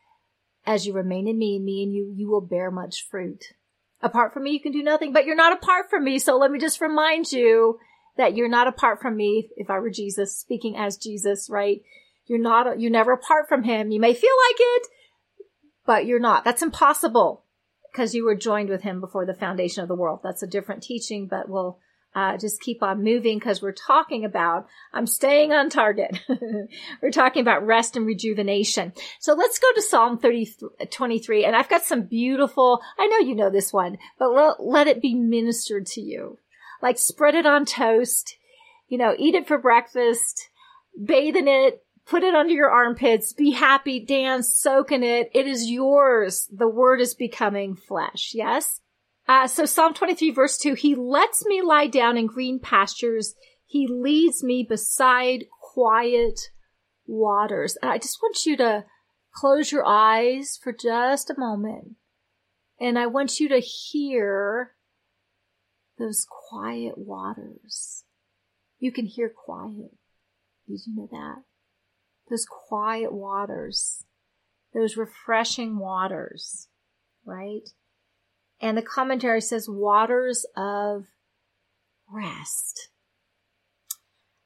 As 0.66 0.88
you 0.88 0.94
remain 0.94 1.28
in 1.28 1.38
me 1.38 1.58
and 1.58 1.66
me 1.66 1.84
and 1.84 1.92
you, 1.92 2.14
you 2.16 2.30
will 2.30 2.40
bear 2.40 2.72
much 2.72 3.10
fruit. 3.10 3.44
Apart 4.02 4.34
from 4.34 4.44
me, 4.44 4.52
you 4.52 4.62
can 4.62 4.72
do 4.72 4.84
nothing, 4.84 5.12
but 5.12 5.26
you're 5.26 5.36
not 5.36 5.52
apart 5.52 5.90
from 5.90 6.06
me. 6.06 6.18
So 6.18 6.38
let 6.38 6.50
me 6.50 6.60
just 6.60 6.80
remind 6.80 7.30
you 7.34 7.80
that 8.18 8.36
you're 8.36 8.50
not 8.50 8.68
apart 8.68 9.02
from 9.02 9.16
me. 9.16 9.50
If 9.56 9.70
I 9.70 9.80
were 9.80 9.90
Jesus, 9.90 10.38
speaking 10.38 10.76
as 10.78 10.98
Jesus, 10.98 11.50
right? 11.50 11.82
You're 12.26 12.40
not, 12.40 12.80
you're 12.80 12.92
never 12.92 13.14
apart 13.14 13.48
from 13.48 13.64
him. 13.64 13.92
You 13.92 14.00
may 14.00 14.14
feel 14.14 14.34
like 14.50 14.58
it, 14.60 14.88
but 15.86 16.06
you're 16.06 16.20
not. 16.20 16.44
That's 16.44 16.62
impossible 16.62 17.44
because 17.92 18.14
you 18.14 18.26
were 18.26 18.36
joined 18.36 18.70
with 18.70 18.82
him 18.82 19.00
before 19.00 19.26
the 19.26 19.34
foundation 19.34 19.82
of 19.82 19.88
the 19.88 19.96
world. 19.96 20.20
That's 20.24 20.44
a 20.44 20.48
different 20.48 20.84
teaching, 20.84 21.28
but 21.28 21.48
we'll 21.48 21.80
uh, 22.18 22.38
just 22.38 22.62
keep 22.62 22.82
on 22.82 23.04
moving 23.04 23.38
because 23.38 23.62
we're 23.62 23.72
talking 23.72 24.26
about, 24.26 24.68
I'm 24.92 25.06
staying 25.06 25.54
on 25.54 25.70
target. 25.70 26.20
we're 27.02 27.12
talking 27.12 27.42
about 27.42 27.66
rest 27.66 27.96
and 27.96 28.06
rejuvenation. 28.06 28.94
So 29.20 29.34
let's 29.34 29.60
go 29.60 29.68
to 29.74 29.82
Psalm 29.82 30.18
30, 30.18 30.56
23. 30.90 31.46
And 31.46 31.56
I've 31.56 31.70
got 31.70 31.84
some 31.84 32.04
beautiful, 32.04 32.82
I 32.98 33.08
know 33.08 33.20
you 33.20 33.36
know 33.36 33.50
this 33.52 33.72
one, 33.72 33.98
but 34.18 34.32
let, 34.32 34.64
let 34.64 34.88
it 34.88 35.02
be 35.02 35.14
ministered 35.14 35.86
to 35.88 36.02
you. 36.02 36.40
Like 36.82 36.98
spread 36.98 37.36
it 37.36 37.46
on 37.46 37.66
toast, 37.66 38.36
you 38.88 38.98
know, 38.98 39.16
eat 39.18 39.36
it 39.36 39.48
for 39.48 39.58
breakfast, 39.58 40.50
bathe 41.04 41.36
in 41.36 41.48
it, 41.48 41.84
put 42.06 42.24
it 42.24 42.36
under 42.36 42.54
your 42.54 42.70
armpits, 42.70 43.34
be 43.34 43.52
happy, 43.52 44.04
dance, 44.04 44.56
soak 44.56 44.92
in 44.92 45.04
it. 45.04 45.30
It 45.34 45.48
is 45.48 45.70
yours. 45.70 46.48
The 46.52 46.68
word 46.68 47.02
is 47.02 47.14
becoming 47.14 47.76
flesh. 47.76 48.32
Yes? 48.34 48.82
Uh, 49.28 49.48
so 49.48 49.66
Psalm 49.66 49.94
23 49.94 50.32
verse 50.32 50.58
2, 50.58 50.76
he 50.76 50.96
lets 50.96 51.46
me 51.46 51.62
lie 51.62 51.88
down 51.88 52.18
in 52.18 52.28
green 52.28 52.60
pastures. 52.60 53.36
He 53.66 53.88
leads 53.88 54.44
me 54.44 54.66
beside 54.68 55.46
quiet 55.62 56.40
waters. 57.06 57.78
And 57.82 57.92
I 57.92 57.98
just 57.98 58.20
want 58.22 58.46
you 58.46 58.56
to 58.58 58.86
close 59.34 59.72
your 59.72 59.86
eyes 59.86 60.58
for 60.62 60.72
just 60.72 61.30
a 61.30 61.40
moment. 61.40 61.96
And 62.80 62.98
I 62.98 63.08
want 63.08 63.40
you 63.40 63.50
to 63.50 63.60
hear 63.60 64.72
those 65.98 66.26
quiet 66.30 66.98
waters. 66.98 68.04
You 68.80 68.92
can 68.92 69.06
hear 69.06 69.30
quiet. 69.30 69.92
Did 70.68 70.80
you 70.86 70.96
know 70.96 71.08
that? 71.12 71.44
Those 72.30 72.46
quiet 72.46 73.14
waters, 73.14 74.04
those 74.74 74.98
refreshing 74.98 75.80
waters, 75.80 76.68
right? 77.26 77.70
And 78.62 78.78
the 78.78 78.82
commentary 78.82 79.42
says 79.42 79.68
waters 79.70 80.46
of 80.56 81.06
rest. 82.12 82.90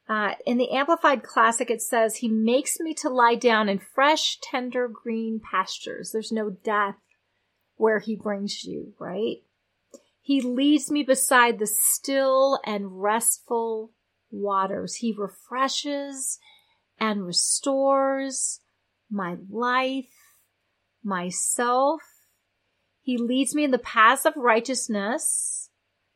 Uh, 0.07 0.33
in 0.45 0.57
the 0.57 0.71
Amplified 0.71 1.23
Classic, 1.23 1.71
it 1.71 1.81
says, 1.81 2.17
He 2.17 2.27
makes 2.27 2.79
me 2.79 2.93
to 2.95 3.09
lie 3.09 3.35
down 3.35 3.69
in 3.69 3.79
fresh, 3.79 4.39
tender 4.41 4.89
green 4.89 5.39
pastures. 5.39 6.11
There's 6.11 6.31
no 6.31 6.49
death 6.49 6.95
where 7.75 7.99
He 7.99 8.15
brings 8.15 8.63
you, 8.63 8.93
right? 8.99 9.37
He 10.31 10.39
leads 10.39 10.89
me 10.89 11.03
beside 11.03 11.59
the 11.59 11.67
still 11.67 12.57
and 12.65 13.01
restful 13.01 13.91
waters. 14.29 14.95
He 14.95 15.13
refreshes 15.13 16.39
and 16.97 17.25
restores 17.25 18.61
my 19.09 19.35
life, 19.49 20.05
myself, 21.03 22.01
he 23.01 23.17
leads 23.17 23.53
me 23.53 23.65
in 23.65 23.71
the 23.71 23.77
paths 23.77 24.25
of 24.25 24.33
righteousness 24.37 25.69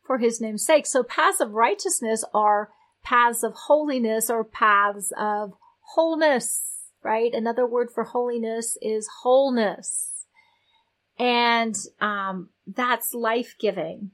for 0.06 0.20
his 0.20 0.40
name's 0.40 0.66
sake. 0.66 0.86
So 0.86 1.04
paths 1.04 1.42
of 1.42 1.52
righteousness 1.52 2.24
are 2.34 2.70
paths 3.04 3.44
of 3.44 3.54
holiness 3.66 4.30
or 4.30 4.46
paths 4.46 5.12
of 5.18 5.56
wholeness, 5.82 6.92
right? 7.04 7.34
Another 7.34 7.66
word 7.68 7.90
for 7.94 8.06
holiness 8.06 8.78
is 8.82 9.10
wholeness. 9.24 10.15
And, 11.18 11.76
um, 12.02 12.50
that's 12.68 13.14
life 13.14 13.56
giving. 13.60 14.12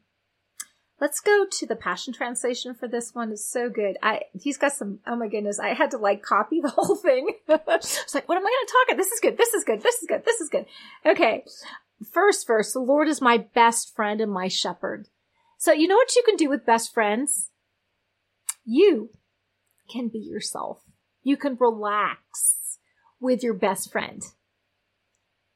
Let's 0.99 1.19
go 1.19 1.47
to 1.49 1.65
the 1.65 1.75
Passion 1.75 2.13
Translation 2.13 2.75
for 2.75 2.87
this 2.87 3.15
one. 3.15 3.31
It's 3.31 3.43
so 3.43 3.69
good. 3.69 3.97
I, 4.03 4.21
he's 4.39 4.59
got 4.59 4.73
some, 4.73 4.99
oh 5.07 5.15
my 5.15 5.27
goodness, 5.27 5.57
I 5.57 5.73
had 5.73 5.89
to 5.91 5.97
like 5.97 6.21
copy 6.21 6.61
the 6.61 6.69
whole 6.75 6.95
thing. 6.95 7.33
it's 7.47 8.13
like, 8.13 8.29
what 8.29 8.37
am 8.37 8.45
I 8.45 8.49
going 8.49 8.67
to 8.67 8.71
talk 8.71 8.93
about? 8.93 8.97
This 8.97 9.11
is 9.11 9.19
good. 9.19 9.37
This 9.37 9.53
is 9.55 9.63
good. 9.63 9.81
This 9.81 9.95
is 9.95 10.07
good. 10.07 10.25
This 10.25 10.41
is 10.41 10.49
good. 10.49 10.65
Okay. 11.03 11.43
First 12.11 12.45
verse, 12.45 12.73
the 12.73 12.79
Lord 12.79 13.07
is 13.07 13.19
my 13.19 13.37
best 13.37 13.95
friend 13.95 14.21
and 14.21 14.31
my 14.31 14.47
shepherd. 14.47 15.07
So 15.57 15.71
you 15.71 15.87
know 15.87 15.95
what 15.95 16.15
you 16.15 16.23
can 16.23 16.35
do 16.35 16.49
with 16.49 16.65
best 16.65 16.93
friends? 16.93 17.49
You 18.63 19.09
can 19.91 20.07
be 20.07 20.19
yourself. 20.19 20.81
You 21.23 21.35
can 21.35 21.57
relax 21.59 22.77
with 23.19 23.43
your 23.43 23.53
best 23.55 23.91
friend. 23.91 24.23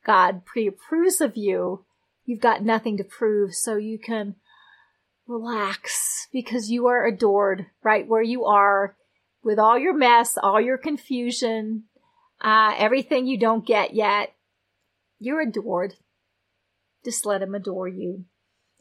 God 0.06 0.46
pre-approves 0.46 1.20
of 1.22 1.36
you. 1.36 1.86
You've 2.26 2.42
got 2.42 2.64
nothing 2.64 2.98
to 2.98 3.04
prove, 3.04 3.54
so 3.54 3.76
you 3.78 4.00
can 4.00 4.36
relax 5.28 6.28
because 6.32 6.70
you 6.70 6.88
are 6.88 7.06
adored 7.06 7.66
right 7.84 8.08
where 8.08 8.22
you 8.22 8.46
are 8.46 8.96
with 9.44 9.60
all 9.60 9.78
your 9.78 9.96
mess, 9.96 10.38
all 10.42 10.62
your 10.62 10.78
confusion, 10.78 11.84
uh, 12.42 12.74
everything 12.78 13.28
you 13.28 13.40
don't 13.40 13.66
get 13.66 13.94
yet. 13.94 14.34
You're 15.20 15.42
adored. 15.42 15.96
Just 17.04 17.26
let 17.26 17.42
him 17.42 17.56
adore 17.56 17.88
you. 17.88 18.26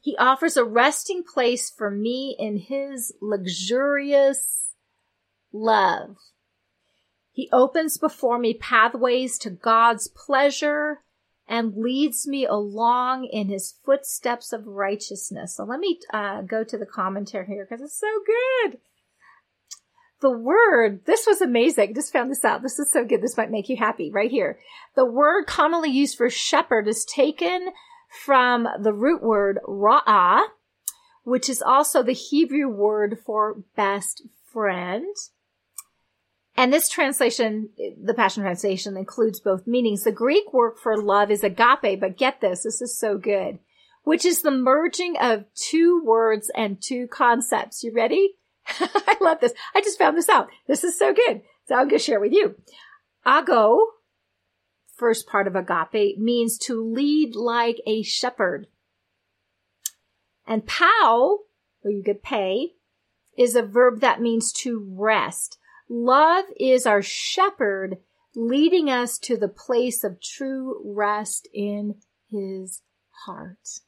He 0.00 0.16
offers 0.18 0.56
a 0.56 0.64
resting 0.64 1.22
place 1.22 1.70
for 1.70 1.90
me 1.90 2.36
in 2.38 2.58
his 2.58 3.14
luxurious 3.22 4.74
love. 5.52 6.16
He 7.32 7.48
opens 7.52 7.96
before 7.98 8.38
me 8.38 8.54
pathways 8.54 9.38
to 9.38 9.50
God's 9.50 10.08
pleasure 10.08 11.00
and 11.48 11.76
leads 11.76 12.26
me 12.26 12.46
along 12.46 13.26
in 13.26 13.48
his 13.48 13.74
footsteps 13.84 14.52
of 14.52 14.66
righteousness. 14.66 15.56
So 15.56 15.64
let 15.64 15.80
me 15.80 15.98
uh, 16.12 16.42
go 16.42 16.64
to 16.64 16.78
the 16.78 16.86
commentary 16.86 17.46
here 17.46 17.66
because 17.68 17.84
it's 17.84 17.98
so 17.98 18.20
good. 18.26 18.78
The 20.20 20.30
word, 20.30 21.04
this 21.04 21.26
was 21.26 21.42
amazing. 21.42 21.94
Just 21.94 22.12
found 22.12 22.30
this 22.30 22.44
out. 22.44 22.62
This 22.62 22.78
is 22.78 22.90
so 22.90 23.04
good. 23.04 23.20
This 23.20 23.36
might 23.36 23.50
make 23.50 23.68
you 23.68 23.76
happy 23.76 24.10
right 24.10 24.30
here. 24.30 24.58
The 24.94 25.04
word 25.04 25.46
commonly 25.46 25.90
used 25.90 26.16
for 26.16 26.30
shepherd 26.30 26.88
is 26.88 27.04
taken 27.04 27.68
from 28.24 28.66
the 28.80 28.94
root 28.94 29.22
word 29.22 29.58
ra'ah, 29.68 30.46
which 31.24 31.50
is 31.50 31.60
also 31.60 32.02
the 32.02 32.12
Hebrew 32.12 32.68
word 32.68 33.18
for 33.26 33.64
best 33.76 34.22
friend. 34.50 35.14
And 36.56 36.72
this 36.72 36.88
translation, 36.88 37.70
the 38.00 38.14
Passion 38.14 38.42
Translation, 38.42 38.96
includes 38.96 39.40
both 39.40 39.66
meanings. 39.66 40.04
The 40.04 40.12
Greek 40.12 40.52
word 40.52 40.74
for 40.80 40.96
love 40.96 41.30
is 41.30 41.42
agape, 41.42 42.00
but 42.00 42.16
get 42.16 42.40
this, 42.40 42.62
this 42.62 42.80
is 42.80 42.96
so 42.96 43.18
good, 43.18 43.58
which 44.04 44.24
is 44.24 44.42
the 44.42 44.52
merging 44.52 45.16
of 45.18 45.46
two 45.54 46.00
words 46.04 46.50
and 46.54 46.80
two 46.80 47.08
concepts. 47.08 47.82
You 47.82 47.92
ready? 47.92 48.34
I 48.68 49.16
love 49.20 49.40
this. 49.40 49.52
I 49.74 49.80
just 49.80 49.98
found 49.98 50.16
this 50.16 50.28
out. 50.28 50.48
This 50.68 50.84
is 50.84 50.96
so 50.96 51.12
good. 51.12 51.42
So 51.66 51.74
I'm 51.74 51.88
going 51.88 51.98
to 51.98 52.04
share 52.04 52.20
with 52.20 52.32
you. 52.32 52.54
Ago, 53.26 53.88
first 54.94 55.26
part 55.26 55.48
of 55.48 55.56
agape, 55.56 56.18
means 56.18 56.56
to 56.58 56.80
lead 56.80 57.34
like 57.34 57.80
a 57.86 58.02
shepherd. 58.02 58.68
And 60.46 60.66
pow, 60.66 61.38
or 61.82 61.90
you 61.90 62.02
could 62.04 62.22
pay, 62.22 62.74
is 63.36 63.56
a 63.56 63.62
verb 63.62 64.00
that 64.00 64.20
means 64.20 64.52
to 64.52 64.86
rest. 64.88 65.58
Love 65.88 66.46
is 66.58 66.86
our 66.86 67.02
shepherd 67.02 67.98
leading 68.34 68.90
us 68.90 69.18
to 69.18 69.36
the 69.36 69.48
place 69.48 70.02
of 70.02 70.20
true 70.20 70.80
rest 70.84 71.48
in 71.52 71.96
his 72.30 72.82
heart. 73.26 73.80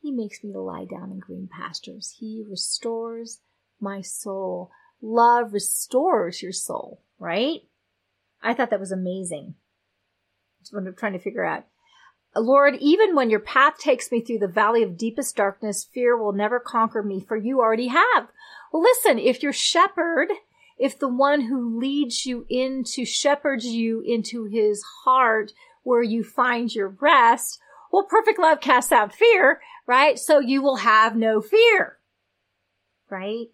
He 0.00 0.10
makes 0.10 0.44
me 0.44 0.52
to 0.52 0.60
lie 0.60 0.84
down 0.84 1.10
in 1.10 1.18
green 1.18 1.48
pastures. 1.50 2.16
He 2.18 2.44
restores 2.48 3.40
my 3.80 4.02
soul. 4.02 4.70
Love 5.02 5.52
restores 5.52 6.42
your 6.42 6.52
soul, 6.52 7.02
right? 7.18 7.60
I 8.42 8.54
thought 8.54 8.70
that 8.70 8.80
was 8.80 8.92
amazing. 8.92 9.54
That's 10.60 10.72
what 10.72 10.86
I'm 10.86 10.94
trying 10.94 11.14
to 11.14 11.18
figure 11.18 11.44
out. 11.44 11.64
Lord, 12.36 12.74
even 12.80 13.14
when 13.14 13.30
your 13.30 13.40
path 13.40 13.78
takes 13.78 14.10
me 14.10 14.20
through 14.20 14.40
the 14.40 14.48
valley 14.48 14.82
of 14.82 14.96
deepest 14.96 15.36
darkness, 15.36 15.84
fear 15.84 16.16
will 16.16 16.32
never 16.32 16.58
conquer 16.58 17.02
me, 17.02 17.20
for 17.20 17.36
you 17.36 17.60
already 17.60 17.88
have. 17.88 18.28
Well, 18.72 18.82
listen, 18.82 19.18
if 19.18 19.42
your 19.42 19.52
shepherd 19.52 20.28
if 20.76 20.98
the 20.98 21.08
one 21.08 21.42
who 21.42 21.78
leads 21.78 22.26
you 22.26 22.46
into, 22.48 23.04
shepherds 23.04 23.66
you 23.66 24.02
into 24.04 24.44
his 24.44 24.82
heart 25.04 25.52
where 25.82 26.02
you 26.02 26.24
find 26.24 26.74
your 26.74 26.88
rest, 27.00 27.58
well, 27.92 28.04
perfect 28.04 28.38
love 28.38 28.60
casts 28.60 28.90
out 28.90 29.14
fear, 29.14 29.60
right? 29.86 30.18
So 30.18 30.40
you 30.40 30.62
will 30.62 30.76
have 30.76 31.14
no 31.14 31.40
fear, 31.40 31.98
right? 33.08 33.46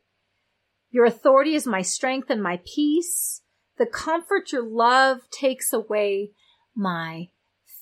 Your 0.90 1.04
authority 1.04 1.54
is 1.54 1.66
my 1.66 1.82
strength 1.82 2.30
and 2.30 2.42
my 2.42 2.60
peace. 2.64 3.42
The 3.76 3.86
comfort 3.86 4.52
your 4.52 4.62
love 4.62 5.30
takes 5.30 5.72
away 5.72 6.32
my 6.74 7.28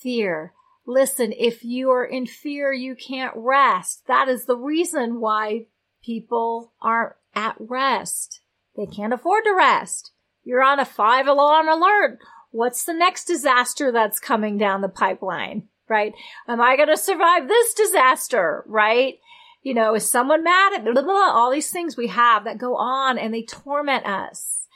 fear. 0.00 0.52
Listen, 0.86 1.32
if 1.32 1.64
you 1.64 1.90
are 1.90 2.04
in 2.04 2.26
fear, 2.26 2.72
you 2.72 2.96
can't 2.96 3.34
rest. 3.36 4.06
That 4.08 4.28
is 4.28 4.46
the 4.46 4.56
reason 4.56 5.20
why 5.20 5.66
people 6.02 6.72
aren't 6.80 7.14
at 7.34 7.56
rest. 7.58 8.40
They 8.78 8.86
can't 8.86 9.12
afford 9.12 9.42
to 9.42 9.54
rest. 9.54 10.12
You're 10.44 10.62
on 10.62 10.78
a 10.78 10.84
five 10.84 11.26
alarm 11.26 11.68
alert. 11.68 12.20
What's 12.52 12.84
the 12.84 12.94
next 12.94 13.24
disaster 13.24 13.90
that's 13.90 14.20
coming 14.20 14.56
down 14.56 14.82
the 14.82 14.88
pipeline? 14.88 15.64
Right? 15.88 16.14
Am 16.46 16.60
I 16.60 16.76
going 16.76 16.88
to 16.88 16.96
survive 16.96 17.48
this 17.48 17.74
disaster? 17.74 18.62
Right? 18.68 19.18
You 19.62 19.74
know, 19.74 19.96
is 19.96 20.08
someone 20.08 20.44
mad 20.44 20.74
at? 20.74 20.84
Blah, 20.84 20.92
blah, 20.92 21.02
blah, 21.02 21.32
all 21.32 21.50
these 21.50 21.70
things 21.70 21.96
we 21.96 22.06
have 22.06 22.44
that 22.44 22.58
go 22.58 22.76
on 22.76 23.18
and 23.18 23.34
they 23.34 23.42
torment 23.42 24.06
us. 24.06 24.66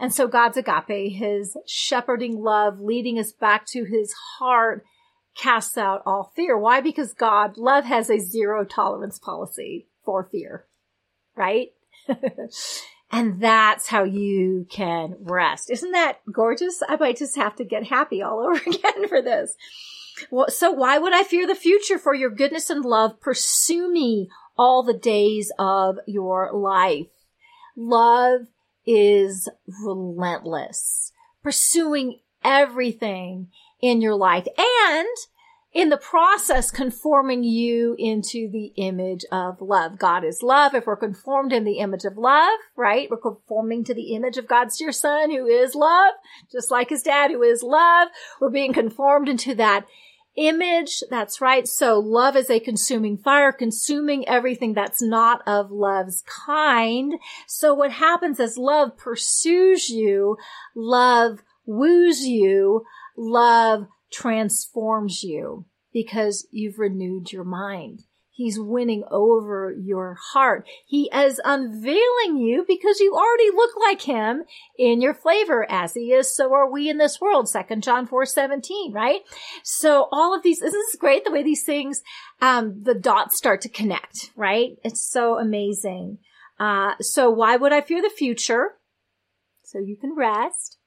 And 0.00 0.12
so 0.12 0.26
God's 0.26 0.56
agape, 0.56 1.12
his 1.12 1.56
shepherding 1.64 2.42
love, 2.42 2.80
leading 2.80 3.20
us 3.20 3.30
back 3.30 3.66
to 3.68 3.84
his 3.84 4.12
heart, 4.38 4.84
casts 5.36 5.78
out 5.78 6.02
all 6.04 6.32
fear. 6.34 6.58
Why? 6.58 6.80
Because 6.80 7.14
God, 7.14 7.56
love 7.56 7.84
has 7.84 8.10
a 8.10 8.18
zero 8.18 8.64
tolerance 8.64 9.20
policy 9.20 9.86
for 10.04 10.24
fear, 10.24 10.66
right? 11.36 11.68
And 13.14 13.40
that's 13.40 13.86
how 13.86 14.02
you 14.02 14.66
can 14.68 15.14
rest. 15.20 15.70
Isn't 15.70 15.92
that 15.92 16.18
gorgeous? 16.32 16.82
I 16.88 16.96
might 16.96 17.16
just 17.16 17.36
have 17.36 17.54
to 17.56 17.64
get 17.64 17.86
happy 17.86 18.22
all 18.22 18.40
over 18.44 18.60
again 18.66 19.08
for 19.08 19.22
this. 19.22 19.54
Well, 20.30 20.48
so 20.48 20.72
why 20.72 20.98
would 20.98 21.12
I 21.12 21.22
fear 21.22 21.46
the 21.46 21.54
future? 21.54 21.96
For 21.96 22.12
your 22.12 22.30
goodness 22.30 22.70
and 22.70 22.84
love 22.84 23.20
pursue 23.20 23.88
me 23.88 24.30
all 24.58 24.82
the 24.82 24.98
days 24.98 25.52
of 25.60 25.98
your 26.06 26.50
life. 26.52 27.06
Love 27.76 28.42
is 28.84 29.48
relentless, 29.84 31.12
pursuing 31.42 32.18
everything 32.44 33.48
in 33.80 34.00
your 34.00 34.14
life 34.16 34.46
and 34.58 35.08
in 35.74 35.88
the 35.88 35.96
process 35.96 36.70
conforming 36.70 37.42
you 37.42 37.96
into 37.98 38.48
the 38.48 38.72
image 38.76 39.24
of 39.32 39.60
love. 39.60 39.98
God 39.98 40.24
is 40.24 40.42
love. 40.42 40.72
If 40.74 40.86
we're 40.86 40.96
conformed 40.96 41.52
in 41.52 41.64
the 41.64 41.78
image 41.78 42.04
of 42.04 42.16
love, 42.16 42.58
right? 42.76 43.10
We're 43.10 43.16
conforming 43.16 43.82
to 43.84 43.94
the 43.94 44.14
image 44.14 44.36
of 44.36 44.46
God's 44.46 44.78
dear 44.78 44.92
son 44.92 45.32
who 45.32 45.46
is 45.46 45.74
love, 45.74 46.14
just 46.50 46.70
like 46.70 46.90
his 46.90 47.02
dad 47.02 47.32
who 47.32 47.42
is 47.42 47.64
love. 47.64 48.08
We're 48.40 48.50
being 48.50 48.72
conformed 48.72 49.28
into 49.28 49.54
that 49.56 49.86
image. 50.36 51.02
That's 51.10 51.40
right. 51.40 51.66
So 51.66 51.98
love 51.98 52.36
is 52.36 52.50
a 52.50 52.60
consuming 52.60 53.18
fire, 53.18 53.50
consuming 53.50 54.28
everything 54.28 54.74
that's 54.74 55.02
not 55.02 55.42
of 55.46 55.72
love's 55.72 56.22
kind. 56.22 57.14
So 57.48 57.74
what 57.74 57.92
happens 57.92 58.38
as 58.38 58.56
love 58.56 58.96
pursues 58.96 59.90
you, 59.90 60.36
love 60.76 61.42
woos 61.66 62.24
you, 62.24 62.84
love 63.16 63.88
transforms 64.14 65.22
you 65.22 65.66
because 65.92 66.46
you've 66.50 66.78
renewed 66.78 67.32
your 67.32 67.44
mind. 67.44 68.02
He's 68.30 68.58
winning 68.58 69.04
over 69.12 69.72
your 69.72 70.18
heart. 70.32 70.66
He 70.84 71.08
is 71.14 71.40
unveiling 71.44 72.36
you 72.36 72.64
because 72.66 72.98
you 72.98 73.14
already 73.14 73.50
look 73.54 73.70
like 73.78 74.02
him 74.02 74.42
in 74.76 75.00
your 75.00 75.14
flavor 75.14 75.64
as 75.70 75.94
he 75.94 76.12
is. 76.12 76.34
So 76.34 76.52
are 76.52 76.68
we 76.68 76.88
in 76.88 76.98
this 76.98 77.20
world. 77.20 77.48
Second 77.48 77.84
John 77.84 78.08
4 78.08 78.26
17, 78.26 78.92
right? 78.92 79.20
So 79.62 80.08
all 80.10 80.34
of 80.34 80.42
these, 80.42 80.58
this 80.58 80.74
is 80.74 80.96
great 80.98 81.24
the 81.24 81.30
way 81.30 81.44
these 81.44 81.62
things, 81.62 82.02
um, 82.42 82.82
the 82.82 82.94
dots 82.94 83.36
start 83.36 83.60
to 83.60 83.68
connect, 83.68 84.32
right? 84.34 84.70
It's 84.82 85.08
so 85.08 85.38
amazing. 85.38 86.18
Uh, 86.58 86.94
so 87.00 87.30
why 87.30 87.54
would 87.54 87.72
I 87.72 87.82
fear 87.82 88.02
the 88.02 88.10
future? 88.10 88.72
So 89.62 89.78
you 89.78 89.96
can 89.96 90.12
rest. 90.16 90.78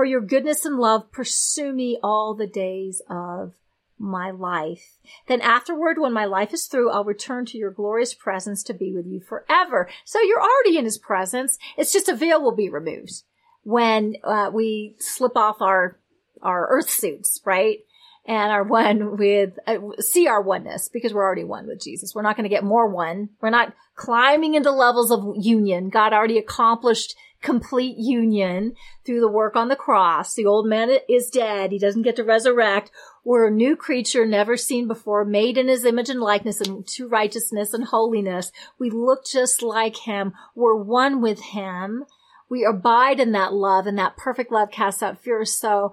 For 0.00 0.06
your 0.06 0.22
goodness 0.22 0.64
and 0.64 0.78
love 0.78 1.12
pursue 1.12 1.74
me 1.74 1.98
all 2.02 2.32
the 2.32 2.46
days 2.46 3.02
of 3.10 3.52
my 3.98 4.30
life. 4.30 4.98
Then 5.26 5.42
afterward, 5.42 5.98
when 5.98 6.14
my 6.14 6.24
life 6.24 6.54
is 6.54 6.64
through, 6.64 6.88
I'll 6.88 7.04
return 7.04 7.44
to 7.44 7.58
your 7.58 7.70
glorious 7.70 8.14
presence 8.14 8.62
to 8.62 8.72
be 8.72 8.94
with 8.94 9.06
you 9.06 9.20
forever. 9.20 9.90
So 10.06 10.18
you're 10.22 10.40
already 10.40 10.78
in 10.78 10.86
his 10.86 10.96
presence. 10.96 11.58
It's 11.76 11.92
just 11.92 12.08
a 12.08 12.16
veil 12.16 12.40
will 12.40 12.56
be 12.56 12.70
removed 12.70 13.24
when 13.62 14.16
uh, 14.24 14.50
we 14.50 14.96
slip 15.00 15.36
off 15.36 15.60
our 15.60 16.00
our 16.40 16.66
earth 16.70 16.88
suits, 16.88 17.42
right? 17.44 17.80
And 18.26 18.50
are 18.50 18.64
one 18.64 19.18
with, 19.18 19.58
uh, 19.66 19.76
see 19.98 20.28
our 20.28 20.40
oneness 20.40 20.88
because 20.88 21.12
we're 21.12 21.24
already 21.24 21.44
one 21.44 21.66
with 21.66 21.82
Jesus. 21.82 22.14
We're 22.14 22.22
not 22.22 22.36
going 22.36 22.48
to 22.48 22.54
get 22.54 22.64
more 22.64 22.86
one. 22.86 23.30
We're 23.42 23.50
not 23.50 23.74
climbing 23.96 24.54
into 24.54 24.70
levels 24.70 25.10
of 25.10 25.34
union. 25.36 25.90
God 25.90 26.14
already 26.14 26.38
accomplished 26.38 27.16
complete 27.42 27.96
union 27.96 28.74
through 29.04 29.20
the 29.20 29.28
work 29.28 29.56
on 29.56 29.68
the 29.68 29.76
cross. 29.76 30.34
The 30.34 30.46
old 30.46 30.66
man 30.66 30.90
is 31.08 31.30
dead. 31.30 31.72
He 31.72 31.78
doesn't 31.78 32.02
get 32.02 32.16
to 32.16 32.24
resurrect. 32.24 32.90
We're 33.24 33.48
a 33.48 33.50
new 33.50 33.76
creature 33.76 34.26
never 34.26 34.56
seen 34.56 34.86
before, 34.86 35.24
made 35.24 35.56
in 35.56 35.68
his 35.68 35.84
image 35.84 36.08
and 36.08 36.20
likeness 36.20 36.60
and 36.60 36.86
to 36.88 37.08
righteousness 37.08 37.72
and 37.72 37.84
holiness. 37.84 38.52
We 38.78 38.90
look 38.90 39.24
just 39.24 39.62
like 39.62 39.96
him. 39.96 40.32
We're 40.54 40.76
one 40.76 41.20
with 41.20 41.40
him. 41.40 42.04
We 42.48 42.64
abide 42.64 43.20
in 43.20 43.32
that 43.32 43.52
love 43.52 43.86
and 43.86 43.98
that 43.98 44.16
perfect 44.16 44.52
love 44.52 44.70
casts 44.70 45.02
out 45.02 45.22
fear. 45.22 45.44
So 45.44 45.92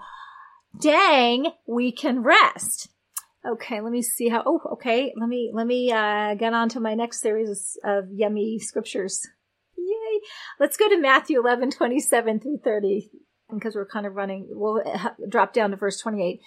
dang, 0.79 1.51
we 1.65 1.91
can 1.91 2.23
rest. 2.23 2.89
Okay, 3.45 3.79
let 3.79 3.91
me 3.91 4.01
see 4.01 4.27
how, 4.27 4.43
oh, 4.45 4.61
okay, 4.73 5.13
let 5.15 5.29
me, 5.29 5.51
let 5.53 5.65
me, 5.65 5.91
uh, 5.91 6.33
get 6.35 6.53
on 6.53 6.67
to 6.69 6.81
my 6.81 6.95
next 6.95 7.21
series 7.21 7.77
of 7.83 8.05
yummy 8.11 8.59
scriptures. 8.59 9.25
Let's 10.59 10.77
go 10.77 10.89
to 10.89 10.99
Matthew 10.99 11.39
11, 11.39 11.71
27 11.71 12.39
through 12.39 12.59
30, 12.63 13.09
because 13.53 13.75
we're 13.75 13.85
kind 13.85 14.05
of 14.05 14.15
running, 14.15 14.47
we'll 14.49 14.83
drop 15.29 15.53
down 15.53 15.71
to 15.71 15.77
verse 15.77 15.99
28. 15.99 16.41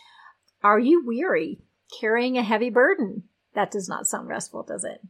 Are 0.63 0.79
you 0.79 1.05
weary, 1.07 1.61
carrying 2.01 2.37
a 2.37 2.43
heavy 2.43 2.71
burden? 2.71 3.25
That 3.55 3.71
does 3.71 3.89
not 3.89 4.07
sound 4.07 4.29
restful, 4.29 4.63
does 4.63 4.85
it? 4.85 5.01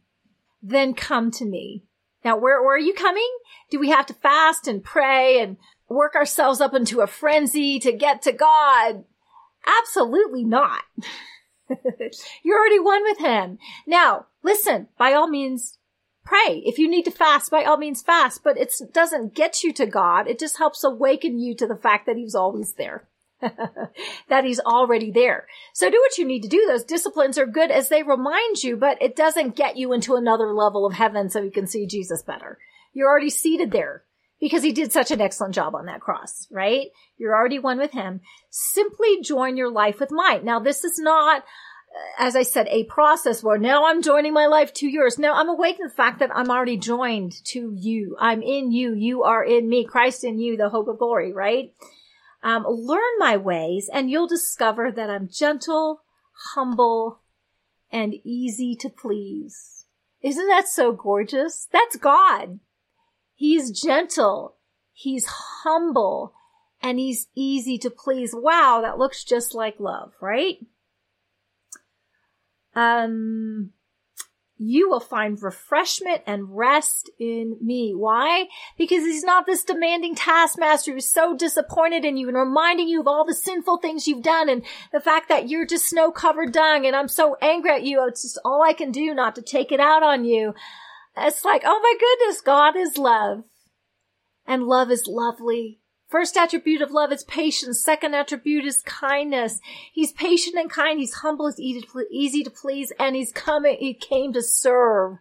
Then 0.61 0.93
come 0.93 1.31
to 1.31 1.45
me. 1.45 1.83
Now, 2.23 2.37
where, 2.37 2.61
where 2.61 2.75
are 2.75 2.79
you 2.79 2.93
coming? 2.93 3.29
Do 3.69 3.79
we 3.79 3.89
have 3.89 4.05
to 4.07 4.13
fast 4.13 4.67
and 4.67 4.83
pray 4.83 5.39
and 5.39 5.57
work 5.89 6.15
ourselves 6.15 6.61
up 6.61 6.73
into 6.73 7.01
a 7.01 7.07
frenzy 7.07 7.79
to 7.79 7.91
get 7.91 8.21
to 8.23 8.31
God? 8.31 9.03
Absolutely 9.65 10.43
not. 10.43 10.83
You're 12.43 12.59
already 12.59 12.79
one 12.79 13.03
with 13.03 13.19
him. 13.19 13.57
Now, 13.87 14.27
listen, 14.43 14.87
by 14.97 15.13
all 15.13 15.27
means, 15.27 15.77
pray. 16.23 16.61
If 16.65 16.77
you 16.77 16.89
need 16.89 17.03
to 17.03 17.11
fast, 17.11 17.51
by 17.51 17.63
all 17.63 17.77
means 17.77 18.01
fast, 18.01 18.43
but 18.43 18.57
it 18.57 18.73
doesn't 18.93 19.35
get 19.35 19.63
you 19.63 19.73
to 19.73 19.85
God. 19.85 20.27
It 20.27 20.39
just 20.39 20.57
helps 20.57 20.83
awaken 20.83 21.39
you 21.39 21.55
to 21.55 21.67
the 21.67 21.75
fact 21.75 22.05
that 22.05 22.17
he's 22.17 22.35
always 22.35 22.73
there. 22.73 23.07
that 24.29 24.43
he's 24.43 24.59
already 24.59 25.11
there. 25.11 25.47
So 25.73 25.89
do 25.89 25.99
what 25.99 26.17
you 26.17 26.25
need 26.25 26.43
to 26.43 26.47
do. 26.47 26.65
Those 26.67 26.83
disciplines 26.83 27.37
are 27.37 27.47
good 27.47 27.71
as 27.71 27.89
they 27.89 28.03
remind 28.03 28.63
you, 28.63 28.77
but 28.77 29.01
it 29.01 29.15
doesn't 29.15 29.55
get 29.55 29.77
you 29.77 29.93
into 29.93 30.15
another 30.15 30.53
level 30.53 30.85
of 30.85 30.93
heaven 30.93 31.29
so 31.29 31.41
you 31.41 31.49
can 31.49 31.65
see 31.65 31.87
Jesus 31.87 32.21
better. 32.21 32.59
You're 32.93 33.09
already 33.09 33.31
seated 33.31 33.71
there 33.71 34.03
because 34.39 34.63
he 34.63 34.71
did 34.71 34.91
such 34.91 35.11
an 35.11 35.21
excellent 35.21 35.55
job 35.55 35.75
on 35.75 35.85
that 35.85 36.01
cross, 36.01 36.47
right? 36.51 36.87
You're 37.17 37.35
already 37.35 37.59
one 37.59 37.77
with 37.77 37.91
him. 37.91 38.21
Simply 38.49 39.21
join 39.21 39.55
your 39.55 39.71
life 39.71 39.99
with 39.99 40.11
mine. 40.11 40.43
Now, 40.43 40.59
this 40.59 40.83
is 40.83 40.99
not, 40.99 41.43
as 42.17 42.35
I 42.35 42.43
said, 42.43 42.67
a 42.69 42.83
process 42.85 43.43
where 43.43 43.57
now 43.57 43.85
I'm 43.85 44.01
joining 44.01 44.33
my 44.33 44.45
life 44.45 44.73
to 44.75 44.87
yours. 44.87 45.17
Now 45.17 45.33
I'm 45.33 45.49
awake 45.49 45.77
to 45.77 45.87
the 45.87 45.93
fact 45.93 46.19
that 46.19 46.31
I'm 46.33 46.49
already 46.49 46.77
joined 46.77 47.33
to 47.45 47.73
you. 47.75 48.15
I'm 48.19 48.41
in 48.41 48.71
you. 48.71 48.93
You 48.93 49.23
are 49.23 49.43
in 49.43 49.67
me. 49.69 49.85
Christ 49.85 50.23
in 50.23 50.39
you, 50.39 50.57
the 50.57 50.69
hope 50.69 50.87
of 50.87 50.99
glory, 50.99 51.33
right? 51.33 51.73
Um, 52.43 52.65
learn 52.67 53.19
my 53.19 53.37
ways 53.37 53.89
and 53.91 54.09
you'll 54.09 54.27
discover 54.27 54.91
that 54.91 55.09
I'm 55.09 55.29
gentle, 55.31 56.01
humble, 56.53 57.21
and 57.91 58.15
easy 58.23 58.75
to 58.81 58.89
please. 58.89 59.85
Isn't 60.21 60.47
that 60.47 60.67
so 60.67 60.91
gorgeous? 60.91 61.67
That's 61.71 61.95
God. 61.97 62.59
He's 63.35 63.71
gentle. 63.71 64.57
He's 64.93 65.25
humble 65.63 66.33
and 66.81 66.99
he's 66.99 67.27
easy 67.35 67.77
to 67.79 67.89
please. 67.89 68.33
Wow. 68.33 68.81
That 68.81 68.97
looks 68.97 69.23
just 69.23 69.53
like 69.53 69.79
love, 69.79 70.13
right? 70.21 70.57
Um, 72.75 73.71
you 74.63 74.87
will 74.91 74.99
find 74.99 75.41
refreshment 75.41 76.21
and 76.27 76.55
rest 76.55 77.09
in 77.17 77.57
me. 77.59 77.95
Why? 77.95 78.45
Because 78.77 79.03
he's 79.03 79.23
not 79.23 79.47
this 79.47 79.63
demanding 79.63 80.13
taskmaster 80.13 80.93
who's 80.93 81.11
so 81.11 81.35
disappointed 81.35 82.05
in 82.05 82.15
you 82.15 82.27
and 82.27 82.37
reminding 82.37 82.87
you 82.87 82.99
of 82.99 83.07
all 83.07 83.25
the 83.25 83.33
sinful 83.33 83.77
things 83.77 84.07
you've 84.07 84.21
done 84.21 84.49
and 84.49 84.61
the 84.91 84.99
fact 84.99 85.29
that 85.29 85.49
you're 85.49 85.65
just 85.65 85.89
snow 85.89 86.11
covered 86.11 86.51
dung 86.51 86.85
and 86.85 86.95
I'm 86.95 87.07
so 87.07 87.37
angry 87.41 87.71
at 87.71 87.83
you. 87.83 88.05
It's 88.07 88.21
just 88.21 88.37
all 88.45 88.61
I 88.61 88.73
can 88.73 88.91
do 88.91 89.15
not 89.15 89.33
to 89.33 89.41
take 89.41 89.71
it 89.71 89.79
out 89.79 90.03
on 90.03 90.25
you. 90.25 90.53
It's 91.17 91.43
like, 91.43 91.63
oh 91.65 91.79
my 91.81 91.95
goodness, 91.99 92.41
God 92.41 92.75
is 92.77 92.99
love. 92.99 93.43
And 94.45 94.63
love 94.63 94.91
is 94.91 95.07
lovely. 95.07 95.80
First 96.11 96.35
attribute 96.35 96.81
of 96.81 96.91
love 96.91 97.13
is 97.13 97.23
patience. 97.23 97.81
Second 97.81 98.13
attribute 98.15 98.65
is 98.65 98.81
kindness. 98.81 99.61
He's 99.93 100.11
patient 100.11 100.57
and 100.57 100.69
kind. 100.69 100.99
He's 100.99 101.13
humble. 101.13 101.49
He's 101.55 101.85
easy 102.11 102.43
to 102.43 102.49
please. 102.49 102.91
And 102.99 103.15
he's 103.15 103.31
coming, 103.31 103.77
he 103.79 103.93
came 103.93 104.33
to 104.33 104.43
serve, 104.43 105.19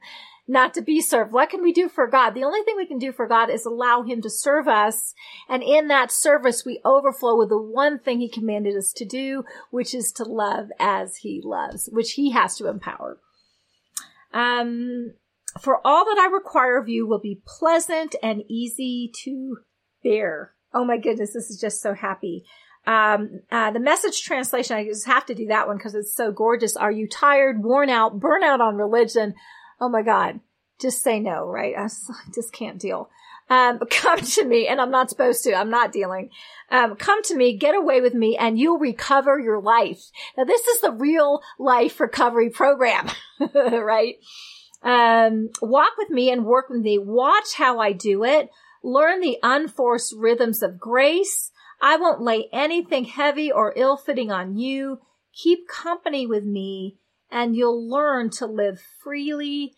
not 0.48 0.74
to 0.74 0.83
be 0.83 1.00
served. 1.00 1.31
What 1.31 1.48
can 1.48 1.62
we 1.62 1.72
do 1.72 1.88
for 1.88 2.09
God? 2.09 2.31
The 2.31 2.42
only 2.42 2.62
thing 2.62 2.74
we 2.76 2.87
can 2.87 2.98
do 2.98 3.12
for 3.12 3.29
God 3.29 3.50
is 3.50 3.64
allow 3.64 4.03
him 4.03 4.20
to 4.22 4.29
serve 4.29 4.66
us. 4.66 5.14
And 5.48 5.62
in 5.62 5.87
that 5.87 6.11
service, 6.11 6.64
we 6.66 6.81
overflow 6.85 7.38
with 7.38 7.50
the 7.50 7.62
one 7.62 8.00
thing 8.00 8.18
he 8.18 8.29
commanded 8.29 8.76
us 8.76 8.92
to 8.94 9.05
do, 9.05 9.44
which 9.70 9.94
is 9.94 10.11
to 10.16 10.24
love 10.24 10.70
as 10.81 11.18
he 11.18 11.40
loves, 11.42 11.88
which 11.92 12.14
he 12.14 12.33
has 12.33 12.57
to 12.57 12.68
empower. 12.68 13.20
Um, 14.35 15.14
for 15.61 15.81
all 15.87 16.05
that 16.05 16.18
I 16.18 16.35
require 16.35 16.79
of 16.79 16.88
you 16.88 17.07
will 17.07 17.20
be 17.20 17.42
pleasant 17.46 18.16
and 18.20 18.42
easy 18.48 19.12
to 19.22 19.59
bear. 20.03 20.55
Oh 20.72 20.85
my 20.85 20.98
goodness, 20.98 21.33
this 21.33 21.50
is 21.50 21.61
just 21.61 21.80
so 21.83 21.94
happy. 21.94 22.44
Um, 22.87 23.40
uh, 23.50 23.70
the 23.72 23.80
message 23.80 24.22
translation, 24.22 24.76
I 24.76 24.85
just 24.85 25.06
have 25.06 25.26
to 25.26 25.35
do 25.35 25.46
that 25.46 25.66
one 25.66 25.76
because 25.76 25.94
it's 25.94 26.14
so 26.14 26.33
gorgeous. 26.33 26.76
Are 26.76 26.92
you 26.92 27.06
tired, 27.06 27.62
worn 27.62 27.90
out, 27.90 28.20
burnout 28.20 28.61
on 28.61 28.76
religion? 28.76 29.35
Oh 29.80 29.88
my 29.88 30.02
God. 30.02 30.40
Just 30.80 31.02
say 31.02 31.20
no, 31.20 31.44
right? 31.44 31.74
I 31.76 31.88
just 32.35 32.52
can't 32.52 32.78
deal. 32.78 33.11
Um, 33.50 33.80
come 33.90 34.20
to 34.20 34.44
me, 34.44 34.66
and 34.66 34.80
I'm 34.80 34.90
not 34.90 35.11
supposed 35.11 35.44
to. 35.44 35.54
I'm 35.54 35.70
not 35.70 35.92
dealing. 35.92 36.30
Um, 36.70 36.96
come 36.96 37.22
to 37.24 37.37
me, 37.37 37.59
get 37.59 37.74
away 37.74 38.00
with 38.00 38.14
me, 38.14 38.37
and 38.38 38.59
you'll 38.59 38.78
recover 38.78 39.38
your 39.38 39.61
life. 39.61 40.11
Now, 40.38 40.44
this 40.44 40.66
is 40.66 40.80
the 40.80 40.92
real 40.92 41.42
life 41.59 42.00
recovery 42.00 42.48
program, 42.48 43.11
right? 43.54 44.16
Um, 44.83 45.50
walk 45.61 45.92
with 45.98 46.09
me 46.09 46.30
and 46.30 46.46
work 46.46 46.70
with 46.70 46.80
me. 46.80 46.96
Watch 46.96 47.54
how 47.54 47.80
I 47.80 47.92
do 47.92 48.24
it. 48.24 48.48
Learn 48.82 49.20
the 49.20 49.38
unforced 49.42 50.14
rhythms 50.16 50.62
of 50.62 50.78
grace. 50.78 51.50
I 51.80 51.96
won't 51.96 52.20
lay 52.20 52.48
anything 52.52 53.04
heavy 53.04 53.50
or 53.50 53.72
ill 53.76 53.96
fitting 53.96 54.30
on 54.30 54.56
you. 54.56 55.00
Keep 55.32 55.68
company 55.68 56.26
with 56.26 56.44
me 56.44 56.98
and 57.30 57.56
you'll 57.56 57.88
learn 57.88 58.30
to 58.30 58.46
live 58.46 58.80
freely 59.02 59.74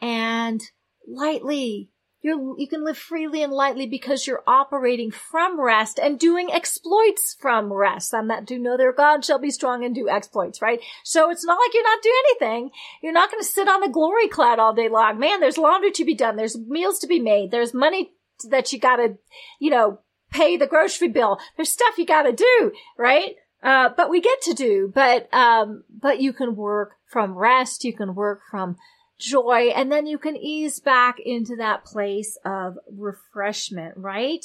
and 0.00 0.62
lightly. 1.06 1.90
you 2.22 2.54
you 2.56 2.68
can 2.68 2.84
live 2.84 2.96
freely 2.96 3.42
and 3.42 3.52
lightly 3.52 3.86
because 3.86 4.26
you're 4.26 4.44
operating 4.46 5.10
from 5.10 5.60
rest 5.60 5.98
and 5.98 6.20
doing 6.20 6.52
exploits 6.52 7.36
from 7.38 7.72
rest. 7.72 8.14
I'm 8.14 8.28
that 8.28 8.46
do 8.46 8.58
know 8.58 8.76
their 8.76 8.92
God 8.92 9.24
shall 9.24 9.40
be 9.40 9.50
strong 9.50 9.84
and 9.84 9.94
do 9.94 10.08
exploits, 10.08 10.62
right? 10.62 10.80
So 11.02 11.30
it's 11.30 11.44
not 11.44 11.58
like 11.58 11.74
you're 11.74 11.82
not 11.82 12.02
doing 12.02 12.22
anything. 12.30 12.70
You're 13.02 13.12
not 13.12 13.30
going 13.30 13.42
to 13.42 13.48
sit 13.48 13.68
on 13.68 13.80
the 13.80 13.88
glory 13.88 14.28
cloud 14.28 14.60
all 14.60 14.72
day 14.72 14.88
long. 14.88 15.18
Man, 15.18 15.40
there's 15.40 15.58
laundry 15.58 15.90
to 15.92 16.04
be 16.04 16.14
done. 16.14 16.36
There's 16.36 16.56
meals 16.56 17.00
to 17.00 17.08
be 17.08 17.18
made. 17.18 17.50
There's 17.50 17.74
money 17.74 18.12
that 18.50 18.72
you 18.72 18.78
gotta, 18.78 19.16
you 19.60 19.70
know, 19.70 19.98
pay 20.30 20.56
the 20.56 20.66
grocery 20.66 21.08
bill. 21.08 21.38
There's 21.56 21.70
stuff 21.70 21.98
you 21.98 22.06
gotta 22.06 22.32
do, 22.32 22.72
right? 22.98 23.34
Uh, 23.62 23.90
but 23.96 24.10
we 24.10 24.20
get 24.20 24.42
to 24.42 24.54
do, 24.54 24.90
but, 24.92 25.32
um, 25.32 25.84
but 25.88 26.20
you 26.20 26.32
can 26.32 26.56
work 26.56 26.96
from 27.06 27.36
rest, 27.38 27.84
you 27.84 27.92
can 27.92 28.14
work 28.14 28.40
from 28.50 28.76
joy, 29.20 29.70
and 29.74 29.92
then 29.92 30.06
you 30.06 30.18
can 30.18 30.36
ease 30.36 30.80
back 30.80 31.18
into 31.24 31.54
that 31.56 31.84
place 31.84 32.36
of 32.44 32.76
refreshment, 32.90 33.94
right? 33.96 34.44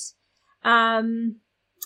Um, 0.63 1.37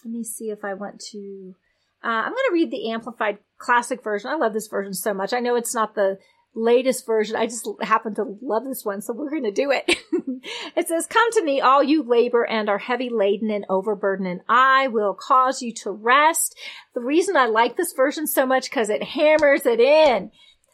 let 0.03 0.11
me 0.11 0.23
see 0.23 0.49
if 0.49 0.65
I 0.65 0.73
want 0.73 0.99
to, 1.11 1.55
uh, 2.03 2.07
I'm 2.07 2.31
going 2.31 2.49
to 2.49 2.53
read 2.53 2.71
the 2.71 2.91
amplified 2.91 3.37
classic 3.57 4.03
version. 4.03 4.29
I 4.29 4.35
love 4.35 4.53
this 4.53 4.67
version 4.67 4.93
so 4.93 5.13
much. 5.13 5.31
I 5.31 5.39
know 5.39 5.55
it's 5.55 5.75
not 5.75 5.95
the 5.95 6.17
latest 6.53 7.05
version. 7.05 7.35
I 7.35 7.45
just 7.45 7.67
happen 7.81 8.15
to 8.15 8.37
love 8.41 8.65
this 8.65 8.83
one, 8.83 9.01
so 9.01 9.13
we're 9.13 9.29
going 9.29 9.43
to 9.43 9.51
do 9.51 9.71
it. 9.71 9.83
it 10.75 10.87
says, 10.87 11.05
Come 11.05 11.31
to 11.33 11.43
me, 11.43 11.61
all 11.61 11.83
you 11.83 12.03
labor 12.03 12.45
and 12.45 12.69
are 12.69 12.77
heavy 12.77 13.09
laden 13.09 13.49
and 13.49 13.65
overburdened, 13.69 14.27
and 14.27 14.41
I 14.47 14.87
will 14.87 15.13
cause 15.13 15.61
you 15.61 15.73
to 15.75 15.91
rest. 15.91 16.57
The 16.93 17.01
reason 17.01 17.37
I 17.37 17.45
like 17.45 17.77
this 17.77 17.93
version 17.93 18.27
so 18.27 18.45
much 18.45 18.69
because 18.69 18.89
it 18.89 19.03
hammers 19.03 19.65
it 19.65 19.79
in. 19.79 20.31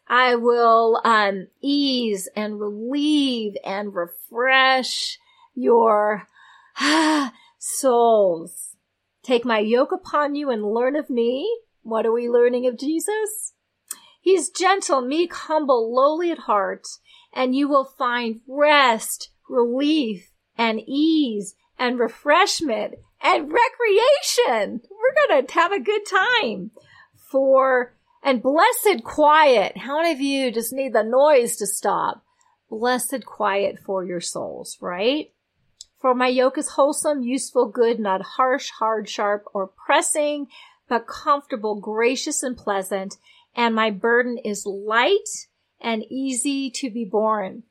I 0.10 0.36
will 0.36 1.02
um, 1.04 1.48
ease 1.62 2.30
and 2.36 2.60
relieve 2.60 3.56
and 3.66 3.94
refresh 3.94 5.18
your 5.54 6.28
souls. 7.58 8.76
Take 9.22 9.44
my 9.44 9.60
yoke 9.60 9.92
upon 9.92 10.36
you 10.36 10.50
and 10.50 10.64
learn 10.64 10.96
of 10.96 11.10
me. 11.10 11.62
What 11.84 12.06
are 12.06 12.14
we 12.14 12.30
learning 12.30 12.66
of 12.68 12.80
Jesus? 12.80 13.54
He's 14.20 14.50
gentle, 14.50 15.02
meek, 15.02 15.34
humble, 15.34 15.94
lowly 15.94 16.32
at 16.32 16.40
heart, 16.40 16.88
and 17.34 17.56
you 17.56 17.68
will 17.68 17.86
find 17.86 18.42
rest, 18.48 19.30
relief, 19.50 20.32
and 20.58 20.82
ease, 20.86 21.56
and 21.80 22.00
refreshment, 22.00 22.96
and 23.22 23.52
recreation. 23.52 24.82
We're 24.90 25.28
going 25.28 25.46
to 25.46 25.54
have 25.54 25.72
a 25.72 25.80
good 25.80 26.02
time 26.06 26.72
for, 27.32 27.96
and 28.24 28.42
blessed 28.42 29.04
quiet. 29.04 29.78
How 29.78 29.98
many 29.98 30.12
of 30.12 30.22
you 30.22 30.52
just 30.52 30.74
need 30.74 30.94
the 30.94 31.04
noise 31.04 31.56
to 31.58 31.68
stop? 31.68 32.24
Blessed 32.70 33.26
quiet 33.26 33.80
for 33.80 34.04
your 34.04 34.20
souls, 34.20 34.78
right? 34.82 35.32
For 36.00 36.14
my 36.14 36.28
yoke 36.28 36.58
is 36.58 36.70
wholesome, 36.70 37.24
useful, 37.24 37.70
good, 37.70 38.00
not 38.00 38.22
harsh, 38.22 38.70
hard, 38.70 39.10
sharp, 39.10 39.46
or 39.54 39.68
pressing, 39.68 40.48
but 40.88 41.08
comfortable, 41.08 41.80
gracious, 41.80 42.44
and 42.44 42.56
pleasant 42.56 43.18
and 43.58 43.76
my 43.76 43.90
burden 43.90 44.38
is 44.38 44.66
light 44.66 45.48
and 45.82 46.06
easy 46.10 46.70
to 46.70 46.90
be 46.90 47.04
borne. 47.04 47.64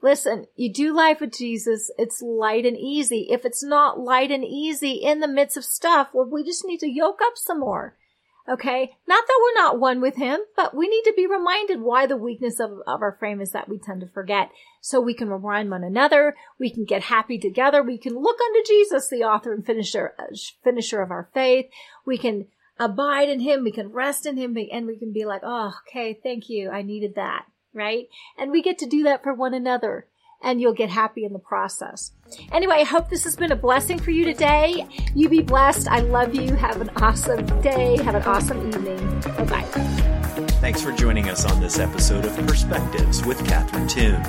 Listen, 0.00 0.46
you 0.56 0.72
do 0.72 0.94
life 0.94 1.20
with 1.20 1.36
Jesus, 1.36 1.90
it's 1.98 2.22
light 2.22 2.64
and 2.64 2.76
easy. 2.76 3.28
If 3.30 3.44
it's 3.44 3.62
not 3.62 4.00
light 4.00 4.30
and 4.30 4.44
easy 4.44 4.92
in 4.92 5.20
the 5.20 5.28
midst 5.28 5.56
of 5.56 5.64
stuff, 5.64 6.08
well, 6.14 6.28
we 6.28 6.42
just 6.44 6.64
need 6.64 6.80
to 6.80 6.90
yoke 6.90 7.20
up 7.22 7.34
some 7.36 7.60
more. 7.60 7.96
Okay. 8.48 8.96
Not 9.06 9.24
that 9.26 9.40
we're 9.40 9.62
not 9.62 9.78
one 9.78 10.00
with 10.00 10.16
him, 10.16 10.40
but 10.56 10.76
we 10.76 10.88
need 10.88 11.02
to 11.04 11.14
be 11.16 11.28
reminded 11.28 11.80
why 11.80 12.06
the 12.06 12.16
weakness 12.16 12.58
of, 12.58 12.72
of 12.88 13.00
our 13.00 13.16
frame 13.18 13.40
is 13.40 13.52
that 13.52 13.68
we 13.68 13.78
tend 13.78 14.00
to 14.00 14.08
forget. 14.08 14.50
So 14.80 15.00
we 15.00 15.14
can 15.14 15.28
remind 15.28 15.70
one 15.70 15.84
another. 15.84 16.34
We 16.58 16.68
can 16.68 16.84
get 16.84 17.02
happy 17.02 17.38
together. 17.38 17.84
We 17.84 17.98
can 17.98 18.16
look 18.16 18.38
unto 18.40 18.66
Jesus, 18.66 19.08
the 19.08 19.22
author 19.22 19.52
and 19.52 19.64
finisher, 19.64 20.14
uh, 20.18 20.34
finisher 20.64 21.00
of 21.02 21.12
our 21.12 21.30
faith. 21.32 21.66
We 22.04 22.18
can 22.18 22.48
abide 22.78 23.28
in 23.28 23.40
him. 23.40 23.64
We 23.64 23.72
can 23.72 23.92
rest 23.92 24.26
in 24.26 24.36
him 24.36 24.56
and 24.70 24.86
we 24.86 24.96
can 24.98 25.12
be 25.12 25.24
like, 25.24 25.42
Oh, 25.44 25.72
okay. 25.88 26.18
Thank 26.22 26.48
you. 26.48 26.70
I 26.70 26.82
needed 26.82 27.14
that. 27.16 27.46
Right. 27.74 28.08
And 28.38 28.50
we 28.50 28.62
get 28.62 28.78
to 28.78 28.86
do 28.86 29.04
that 29.04 29.22
for 29.22 29.32
one 29.32 29.54
another 29.54 30.06
and 30.42 30.60
you'll 30.60 30.74
get 30.74 30.90
happy 30.90 31.24
in 31.24 31.32
the 31.32 31.38
process. 31.38 32.12
Anyway, 32.50 32.76
I 32.78 32.84
hope 32.84 33.08
this 33.08 33.24
has 33.24 33.36
been 33.36 33.52
a 33.52 33.56
blessing 33.56 33.98
for 33.98 34.10
you 34.10 34.24
today. 34.24 34.86
You 35.14 35.28
be 35.28 35.42
blessed. 35.42 35.88
I 35.88 36.00
love 36.00 36.34
you. 36.34 36.54
Have 36.54 36.80
an 36.80 36.90
awesome 36.96 37.46
day. 37.62 38.02
Have 38.02 38.14
an 38.14 38.22
awesome 38.24 38.66
evening. 38.68 39.20
Bye 39.20 39.44
bye. 39.44 39.62
Thanks 40.60 40.80
for 40.80 40.92
joining 40.92 41.28
us 41.28 41.44
on 41.44 41.60
this 41.60 41.78
episode 41.78 42.24
of 42.24 42.36
Perspectives 42.46 43.24
with 43.24 43.44
Catherine 43.46 43.88
Toon. 43.88 44.22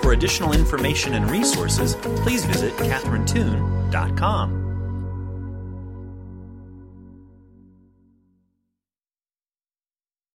For 0.00 0.12
additional 0.12 0.52
information 0.52 1.14
and 1.14 1.28
resources, 1.30 1.94
please 1.96 2.44
visit 2.44 2.72
catherinetoon.com. 2.74 4.65